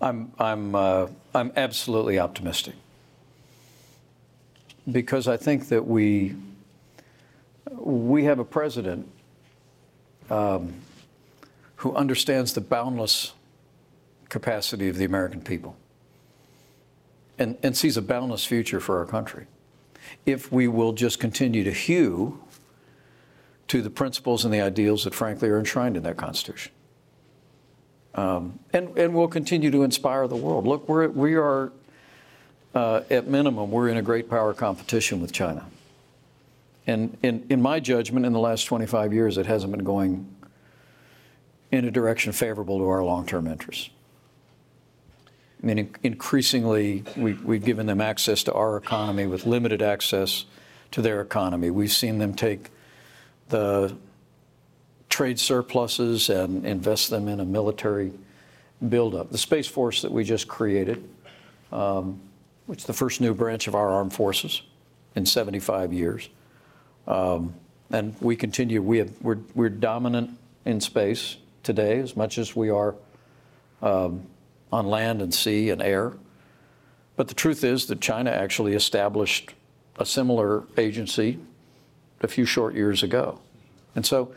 I'm, 0.01 0.31
I'm, 0.39 0.73
uh, 0.73 1.07
I'm 1.35 1.51
absolutely 1.55 2.19
optimistic 2.19 2.73
because 4.91 5.27
I 5.27 5.37
think 5.37 5.69
that 5.69 5.85
we, 5.85 6.35
we 7.69 8.23
have 8.23 8.39
a 8.39 8.43
president 8.43 9.07
um, 10.29 10.73
who 11.77 11.95
understands 11.95 12.53
the 12.53 12.61
boundless 12.61 13.33
capacity 14.29 14.87
of 14.87 14.97
the 14.97 15.05
American 15.05 15.41
people 15.41 15.75
and, 17.37 17.57
and 17.61 17.77
sees 17.77 17.95
a 17.97 18.01
boundless 18.01 18.45
future 18.45 18.79
for 18.79 18.97
our 18.97 19.05
country 19.05 19.45
if 20.25 20.51
we 20.51 20.67
will 20.67 20.93
just 20.93 21.19
continue 21.19 21.63
to 21.63 21.71
hew 21.71 22.41
to 23.67 23.81
the 23.81 23.89
principles 23.89 24.43
and 24.45 24.53
the 24.53 24.61
ideals 24.61 25.03
that, 25.03 25.13
frankly, 25.13 25.47
are 25.49 25.59
enshrined 25.59 25.95
in 25.95 26.03
that 26.03 26.17
Constitution. 26.17 26.71
Um, 28.15 28.59
and, 28.73 28.97
and 28.97 29.13
we'll 29.13 29.27
continue 29.27 29.71
to 29.71 29.83
inspire 29.83 30.27
the 30.27 30.35
world. 30.35 30.67
Look, 30.67 30.87
we're, 30.89 31.07
we 31.07 31.35
are, 31.35 31.71
uh, 32.75 33.01
at 33.09 33.27
minimum, 33.27 33.71
we're 33.71 33.89
in 33.89 33.97
a 33.97 34.01
great 34.01 34.29
power 34.29 34.53
competition 34.53 35.21
with 35.21 35.31
China. 35.31 35.65
And 36.87 37.17
in, 37.23 37.45
in 37.49 37.61
my 37.61 37.79
judgment, 37.79 38.25
in 38.25 38.33
the 38.33 38.39
last 38.39 38.63
25 38.65 39.13
years, 39.13 39.37
it 39.37 39.45
hasn't 39.45 39.71
been 39.71 39.85
going 39.85 40.27
in 41.71 41.85
a 41.85 41.91
direction 41.91 42.33
favorable 42.33 42.79
to 42.79 42.89
our 42.89 43.03
long-term 43.03 43.47
interests. 43.47 43.89
I 45.61 45.65
mean, 45.65 45.93
increasingly, 46.03 47.03
we, 47.15 47.33
we've 47.33 47.63
given 47.63 47.85
them 47.85 48.01
access 48.01 48.43
to 48.43 48.53
our 48.53 48.77
economy 48.77 49.27
with 49.27 49.45
limited 49.45 49.81
access 49.81 50.45
to 50.91 51.01
their 51.01 51.21
economy. 51.21 51.69
We've 51.69 51.91
seen 51.91 52.17
them 52.17 52.33
take 52.33 52.71
the 53.49 53.95
trade 55.11 55.39
surpluses 55.39 56.29
and 56.29 56.65
invest 56.65 57.09
them 57.09 57.27
in 57.27 57.39
a 57.39 57.45
military 57.45 58.11
buildup. 58.89 59.29
The 59.29 59.37
Space 59.37 59.67
Force 59.67 60.01
that 60.01 60.11
we 60.11 60.23
just 60.23 60.47
created, 60.47 61.07
um, 61.71 62.19
which 62.65 62.79
is 62.79 62.85
the 62.85 62.93
first 62.93 63.21
new 63.21 63.33
branch 63.33 63.67
of 63.67 63.75
our 63.75 63.89
armed 63.89 64.13
forces 64.13 64.63
in 65.15 65.25
75 65.25 65.93
years. 65.93 66.29
Um, 67.07 67.53
and 67.91 68.15
we 68.21 68.35
continue, 68.35 68.81
we 68.81 68.99
have, 68.99 69.11
we're, 69.21 69.39
we're 69.53 69.69
dominant 69.69 70.31
in 70.65 70.79
space 70.79 71.37
today 71.61 71.99
as 71.99 72.15
much 72.15 72.37
as 72.37 72.55
we 72.55 72.69
are 72.69 72.95
um, 73.81 74.25
on 74.71 74.87
land 74.87 75.21
and 75.21 75.33
sea 75.33 75.69
and 75.69 75.81
air. 75.81 76.13
But 77.17 77.27
the 77.27 77.35
truth 77.35 77.63
is 77.63 77.87
that 77.87 77.99
China 77.99 78.31
actually 78.31 78.73
established 78.73 79.53
a 79.97 80.05
similar 80.05 80.63
agency 80.77 81.37
a 82.21 82.27
few 82.27 82.45
short 82.45 82.73
years 82.75 83.03
ago. 83.03 83.39
And 83.93 84.05
so, 84.05 84.33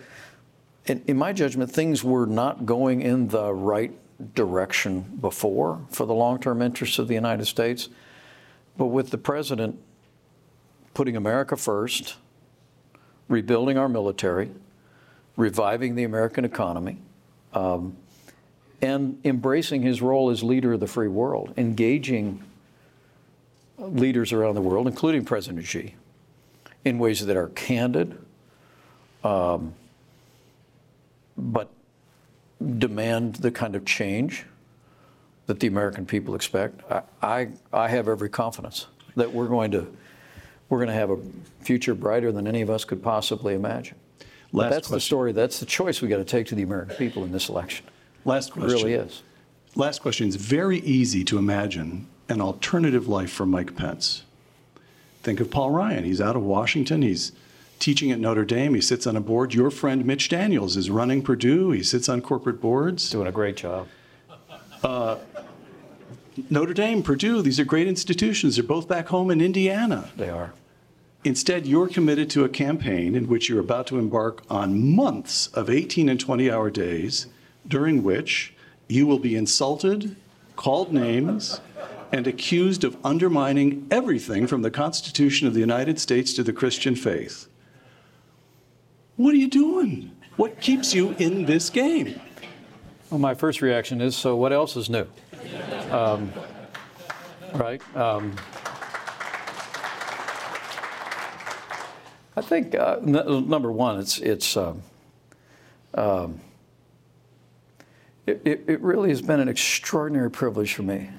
in, 0.86 1.02
in, 1.06 1.16
my 1.16 1.32
judgment, 1.32 1.70
things 1.70 2.04
were 2.04 2.26
not 2.26 2.66
going 2.66 3.02
in 3.02 3.28
the 3.28 3.52
right 3.52 3.92
direction 4.34 5.18
before 5.20 5.80
for 5.90 6.06
the 6.06 6.14
long 6.14 6.38
term 6.38 6.62
interests 6.62 6.98
of 6.98 7.08
the 7.08 7.14
United 7.14 7.46
States. 7.46 7.88
But 8.76 8.86
with 8.86 9.10
the 9.10 9.18
president 9.18 9.78
putting 10.94 11.16
America 11.16 11.56
first, 11.56 12.16
rebuilding 13.28 13.78
our 13.78 13.88
military, 13.88 14.50
reviving 15.36 15.94
the 15.94 16.04
American 16.04 16.44
economy, 16.44 16.98
um, 17.52 17.96
and 18.80 19.18
embracing 19.24 19.82
his 19.82 20.02
role 20.02 20.30
as 20.30 20.42
leader 20.42 20.74
of 20.74 20.80
the 20.80 20.86
free 20.86 21.08
world, 21.08 21.54
engaging 21.56 22.42
leaders 23.78 24.32
around 24.32 24.54
the 24.54 24.60
world, 24.60 24.86
including 24.86 25.24
President 25.24 25.64
Xi, 25.66 25.94
in 26.84 26.98
ways 26.98 27.24
that 27.24 27.36
are 27.36 27.48
candid, 27.48 28.18
um, 29.22 29.74
but 31.36 31.70
demand 32.78 33.36
the 33.36 33.50
kind 33.50 33.74
of 33.76 33.84
change 33.84 34.44
that 35.46 35.60
the 35.60 35.66
American 35.66 36.06
people 36.06 36.34
expect. 36.34 36.80
I, 36.90 37.02
I, 37.22 37.48
I 37.72 37.88
have 37.88 38.08
every 38.08 38.28
confidence 38.28 38.86
that 39.16 39.32
we're 39.32 39.48
going 39.48 39.70
to 39.72 39.86
we're 40.70 40.78
going 40.78 40.88
to 40.88 40.94
have 40.94 41.10
a 41.10 41.18
future 41.60 41.94
brighter 41.94 42.32
than 42.32 42.46
any 42.46 42.62
of 42.62 42.70
us 42.70 42.84
could 42.84 43.02
possibly 43.02 43.54
imagine. 43.54 43.96
Last 44.50 44.70
that's 44.70 44.88
question. 44.88 44.94
the 44.96 45.00
story. 45.00 45.32
That's 45.32 45.60
the 45.60 45.66
choice 45.66 46.00
we 46.00 46.08
got 46.08 46.16
to 46.16 46.24
take 46.24 46.46
to 46.48 46.54
the 46.54 46.62
American 46.62 46.96
people 46.96 47.22
in 47.22 47.32
this 47.32 47.48
election. 47.48 47.86
Last 48.24 48.52
question. 48.52 48.70
It 48.70 48.72
really 48.72 48.94
is. 48.94 49.22
Last 49.76 50.00
question. 50.00 50.26
It's 50.26 50.36
very 50.36 50.78
easy 50.78 51.22
to 51.24 51.38
imagine 51.38 52.06
an 52.28 52.40
alternative 52.40 53.08
life 53.08 53.30
for 53.30 53.44
Mike 53.44 53.76
Pence. 53.76 54.24
Think 55.22 55.40
of 55.40 55.50
Paul 55.50 55.70
Ryan. 55.70 56.04
He's 56.04 56.20
out 56.20 56.34
of 56.34 56.42
Washington. 56.42 57.02
He's 57.02 57.32
teaching 57.78 58.10
at 58.10 58.18
Notre 58.18 58.44
Dame. 58.44 58.74
He 58.74 58.80
sits 58.80 59.06
on 59.06 59.16
a 59.16 59.20
board. 59.20 59.54
Your 59.54 59.70
friend 59.70 60.04
Mitch 60.04 60.28
Daniels 60.28 60.76
is 60.76 60.90
running 60.90 61.22
Purdue. 61.22 61.70
He 61.70 61.82
sits 61.82 62.08
on 62.08 62.20
corporate 62.20 62.60
boards. 62.60 63.10
Doing 63.10 63.26
a 63.26 63.32
great 63.32 63.56
job. 63.56 63.88
Uh, 64.82 65.16
Notre 66.50 66.74
Dame, 66.74 67.02
Purdue, 67.02 67.42
these 67.42 67.60
are 67.60 67.64
great 67.64 67.86
institutions. 67.86 68.56
They're 68.56 68.64
both 68.64 68.88
back 68.88 69.08
home 69.08 69.30
in 69.30 69.40
Indiana. 69.40 70.10
They 70.16 70.30
are. 70.30 70.52
Instead, 71.22 71.66
you're 71.66 71.88
committed 71.88 72.28
to 72.30 72.44
a 72.44 72.48
campaign 72.48 73.14
in 73.14 73.28
which 73.28 73.48
you're 73.48 73.60
about 73.60 73.86
to 73.86 73.98
embark 73.98 74.42
on 74.50 74.94
months 74.94 75.46
of 75.48 75.70
18 75.70 76.08
and 76.08 76.20
20 76.20 76.50
hour 76.50 76.70
days, 76.70 77.28
during 77.66 78.02
which 78.02 78.52
you 78.88 79.06
will 79.06 79.18
be 79.18 79.34
insulted, 79.34 80.16
called 80.56 80.92
names, 80.92 81.60
and 82.12 82.26
accused 82.26 82.84
of 82.84 82.96
undermining 83.04 83.86
everything 83.90 84.46
from 84.46 84.62
the 84.62 84.70
Constitution 84.70 85.46
of 85.46 85.54
the 85.54 85.60
United 85.60 85.98
States 85.98 86.34
to 86.34 86.42
the 86.42 86.52
Christian 86.52 86.94
faith. 86.94 87.48
What 89.16 89.32
are 89.32 89.38
you 89.38 89.48
doing? 89.48 90.10
What 90.36 90.60
keeps 90.60 90.92
you 90.92 91.14
in 91.18 91.44
this 91.44 91.70
game? 91.70 92.20
Well, 93.10 93.20
my 93.20 93.34
first 93.34 93.62
reaction 93.62 94.00
is 94.00 94.16
so 94.16 94.34
what 94.34 94.52
else 94.52 94.76
is 94.76 94.90
new? 94.90 95.06
Um, 95.90 96.32
right? 97.54 97.80
Um, 97.96 98.34
I 102.36 102.40
think 102.40 102.74
uh, 102.74 102.98
n- 103.06 103.48
number 103.48 103.70
one, 103.70 104.00
it's 104.00 104.18
it's 104.18 104.56
um, 104.56 104.82
um, 105.94 106.40
it, 108.26 108.42
it, 108.44 108.64
it 108.66 108.80
really 108.80 109.10
has 109.10 109.22
been 109.22 109.38
an 109.38 109.48
extraordinary 109.48 110.30
privilege 110.30 110.74
for 110.74 110.82
me 110.82 111.10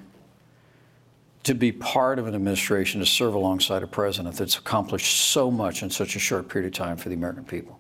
to 1.44 1.54
be 1.54 1.72
part 1.72 2.20
of 2.20 2.28
an 2.28 2.36
administration 2.36 3.00
to 3.00 3.06
serve 3.06 3.36
alongside 3.36 3.84
a 3.84 3.88
president 3.88 4.36
that's 4.36 4.58
accomplished 4.58 5.16
so 5.16 5.50
much 5.50 5.84
in 5.84 5.90
such 5.90 6.18
a 6.18 6.20
short 6.20 6.50
period 6.50 6.68
of 6.68 6.74
time 6.74 6.98
for 6.98 7.08
the 7.08 7.16
American 7.16 7.46
people. 7.46 7.80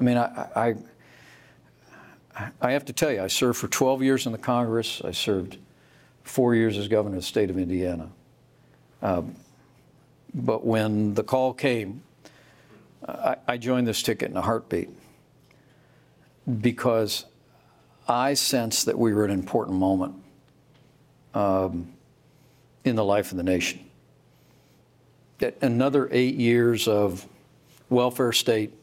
I 0.00 0.04
mean, 0.04 0.16
I, 0.16 0.48
I 0.54 0.74
I 2.60 2.72
have 2.72 2.84
to 2.86 2.92
tell 2.92 3.10
you, 3.10 3.20
I 3.20 3.26
served 3.26 3.58
for 3.58 3.68
12 3.68 4.02
years 4.02 4.26
in 4.26 4.32
the 4.32 4.38
Congress. 4.38 5.02
I 5.04 5.10
served 5.10 5.58
four 6.22 6.54
years 6.54 6.78
as 6.78 6.88
governor 6.88 7.16
of 7.16 7.22
the 7.22 7.26
state 7.26 7.50
of 7.50 7.58
Indiana. 7.58 8.10
Um, 9.02 9.34
but 10.34 10.64
when 10.64 11.14
the 11.14 11.24
call 11.24 11.52
came, 11.52 12.02
I, 13.06 13.36
I 13.46 13.56
joined 13.56 13.86
this 13.86 14.02
ticket 14.02 14.30
in 14.30 14.36
a 14.36 14.42
heartbeat 14.42 14.90
because 16.60 17.24
I 18.06 18.34
sensed 18.34 18.86
that 18.86 18.98
we 18.98 19.12
were 19.12 19.24
at 19.24 19.30
an 19.30 19.38
important 19.38 19.78
moment 19.78 20.14
um, 21.34 21.92
in 22.84 22.96
the 22.96 23.04
life 23.04 23.30
of 23.30 23.36
the 23.36 23.42
nation. 23.42 23.84
That 25.38 25.56
another 25.62 26.08
eight 26.10 26.34
years 26.34 26.88
of 26.88 27.26
welfare 27.88 28.32
state, 28.32 28.74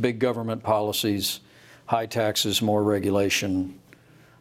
big 0.00 0.18
government 0.18 0.62
policies, 0.62 1.40
high 1.86 2.06
taxes, 2.06 2.62
more 2.62 2.82
regulation, 2.82 3.78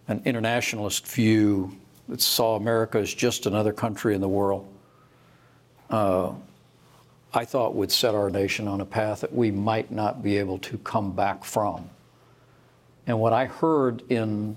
an 0.07 0.21
internationalist 0.25 1.07
view 1.07 1.75
that 2.09 2.21
saw 2.21 2.55
America 2.55 2.97
as 2.97 3.13
just 3.13 3.45
another 3.45 3.73
country 3.73 4.15
in 4.15 4.21
the 4.21 4.27
world, 4.27 4.67
uh, 5.89 6.33
I 7.33 7.45
thought 7.45 7.75
would 7.75 7.91
set 7.91 8.13
our 8.13 8.29
nation 8.29 8.67
on 8.67 8.81
a 8.81 8.85
path 8.85 9.21
that 9.21 9.33
we 9.33 9.49
might 9.49 9.91
not 9.91 10.21
be 10.21 10.37
able 10.37 10.59
to 10.59 10.77
come 10.79 11.13
back 11.13 11.43
from. 11.43 11.89
And 13.07 13.19
what 13.19 13.33
I 13.33 13.45
heard 13.45 14.03
in, 14.09 14.55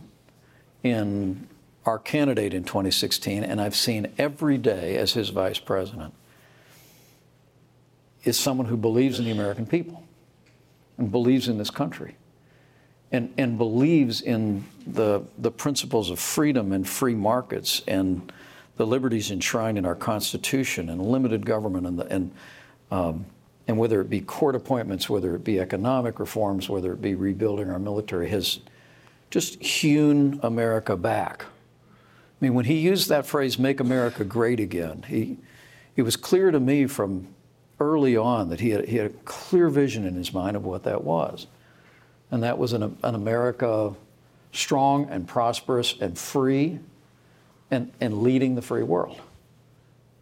in 0.83 1.49
our 1.85 1.99
candidate 1.99 2.53
in 2.53 2.65
2016, 2.65 3.45
and 3.45 3.61
I've 3.61 3.77
seen 3.77 4.13
every 4.19 4.59
day 4.59 4.97
as 4.97 5.15
his 5.15 5.31
vice 5.31 5.59
president, 5.59 6.13
is 8.25 8.37
someone 8.39 8.67
who 8.67 8.77
believes 8.77 9.19
in 9.19 9.25
the 9.25 9.31
American 9.31 9.67
people 9.67 10.06
and 10.99 11.11
believes 11.11 11.49
in 11.49 11.59
this 11.59 11.71
country 11.71 12.17
and, 13.13 13.33
and 13.39 13.57
believes 13.57 14.21
in 14.21 14.65
the, 14.87 15.23
the 15.39 15.51
principles 15.51 16.11
of 16.11 16.19
freedom 16.19 16.73
and 16.73 16.89
free 16.89 17.15
markets 17.15 17.83
and 17.87 18.33
the 18.77 18.87
liberties 18.87 19.31
enshrined 19.31 19.79
in 19.79 19.87
our 19.87 19.95
Constitution 19.95 20.91
and 20.91 21.01
limited 21.01 21.47
government 21.47 21.87
and, 21.87 21.99
the, 21.99 22.07
and, 22.07 22.31
um, 22.91 23.27
and 23.69 23.79
whether 23.79 24.01
it 24.01 24.11
be 24.11 24.21
court 24.21 24.55
appointments, 24.55 25.09
whether 25.09 25.35
it 25.35 25.45
be 25.45 25.61
economic 25.61 26.21
reforms, 26.21 26.69
whether 26.69 26.93
it 26.93 27.01
be 27.01 27.15
rebuilding 27.15 27.71
our 27.71 27.79
military, 27.79 28.29
has 28.29 28.61
just 29.31 29.63
hewn 29.63 30.39
America 30.43 30.97
back. 30.97 31.45
I 31.45 32.45
mean, 32.45 32.55
when 32.55 32.67
he 32.67 32.79
used 32.79 33.09
that 33.09 33.25
phrase, 33.25 33.59
make 33.59 33.81
America 33.81 34.25
great 34.25 34.61
again, 34.61 35.05
he, 35.09 35.39
it 35.97 36.03
was 36.03 36.17
clear 36.17 36.51
to 36.51 36.61
me 36.61 36.87
from 36.87 37.29
early 37.79 38.17
on 38.17 38.49
that 38.51 38.61
he 38.61 38.71
had, 38.71 38.87
he 38.87 38.97
had 38.97 39.07
a 39.07 39.15
clear 39.25 39.69
vision 39.69 40.07
in 40.07 40.15
his 40.15 40.33
mind 40.33 40.57
of 40.57 40.65
what 40.65 40.85
that 40.85 41.05
was 41.05 41.47
and 42.31 42.43
that 42.43 42.59
was 42.59 42.73
an, 42.73 42.97
an 43.03 43.15
America 43.15 43.95
strong 44.53 45.09
and 45.11 45.27
prosperous 45.27 45.95
and 46.01 46.19
free 46.19 46.79
and, 47.71 47.93
and 48.01 48.23
leading 48.23 48.55
the 48.55 48.63
free 48.63 48.83
world. 48.83 49.21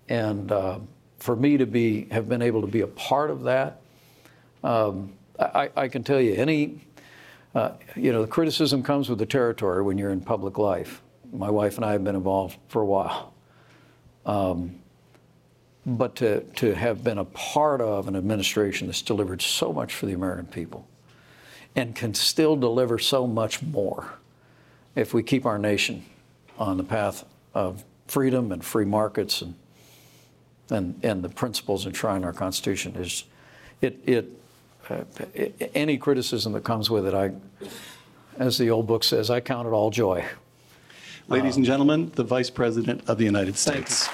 And 0.08 0.50
uh, 0.50 0.80
for 1.18 1.36
me 1.36 1.56
to 1.56 1.66
be 1.66 2.06
have 2.10 2.28
been 2.28 2.42
able 2.42 2.60
to 2.60 2.66
be 2.66 2.82
a 2.82 2.86
part 2.86 3.30
of 3.30 3.44
that, 3.44 3.80
um, 4.62 5.12
I, 5.38 5.70
I, 5.76 5.88
can 5.88 6.04
tell 6.04 6.20
you 6.20 6.34
any, 6.34 6.80
uh, 7.54 7.72
you 7.96 8.12
know, 8.12 8.22
the 8.22 8.28
criticism 8.28 8.82
comes 8.82 9.08
with 9.08 9.18
the 9.18 9.26
territory 9.26 9.82
when 9.82 9.98
you're 9.98 10.10
in 10.10 10.20
public 10.20 10.58
life. 10.58 11.02
My 11.32 11.50
wife 11.50 11.76
and 11.76 11.84
I 11.84 11.92
have 11.92 12.04
been 12.04 12.14
involved 12.14 12.56
for 12.68 12.80
a 12.80 12.86
while. 12.86 13.34
Um, 14.24 14.76
but 15.86 16.16
to, 16.16 16.40
to 16.56 16.74
have 16.74 17.04
been 17.04 17.18
a 17.18 17.24
part 17.26 17.80
of 17.80 18.08
an 18.08 18.16
administration 18.16 18.86
that's 18.86 19.02
delivered 19.02 19.42
so 19.42 19.72
much 19.72 19.94
for 19.94 20.06
the 20.06 20.12
American 20.12 20.46
people 20.46 20.86
and 21.76 21.94
can 21.94 22.14
still 22.14 22.56
deliver 22.56 22.98
so 22.98 23.26
much 23.26 23.62
more 23.62 24.14
if 24.94 25.12
we 25.12 25.22
keep 25.22 25.44
our 25.44 25.58
nation 25.58 26.04
on 26.58 26.76
the 26.76 26.84
path 26.84 27.24
of 27.52 27.84
freedom 28.06 28.52
and 28.52 28.64
free 28.64 28.84
markets 28.84 29.42
and 29.42 29.54
and, 30.70 30.98
and 31.02 31.22
the 31.22 31.28
principles 31.28 31.86
enshrined 31.86 32.22
in 32.22 32.24
our 32.24 32.32
Constitution 32.32 32.94
is 32.96 33.24
it, 33.80 34.00
it 34.06 34.30
uh, 34.88 35.04
any 35.74 35.96
criticism 35.96 36.52
that 36.52 36.64
comes 36.64 36.90
with 36.90 37.06
it, 37.06 37.14
I, 37.14 37.32
as 38.38 38.58
the 38.58 38.70
old 38.70 38.86
book 38.86 39.04
says, 39.04 39.30
I 39.30 39.40
count 39.40 39.66
it 39.66 39.70
all 39.70 39.90
joy. 39.90 40.24
Ladies 41.28 41.56
and 41.56 41.64
gentlemen, 41.64 42.12
the 42.14 42.24
Vice 42.24 42.50
President 42.50 43.02
of 43.08 43.16
the 43.16 43.24
United 43.24 43.56
States. 43.56 44.08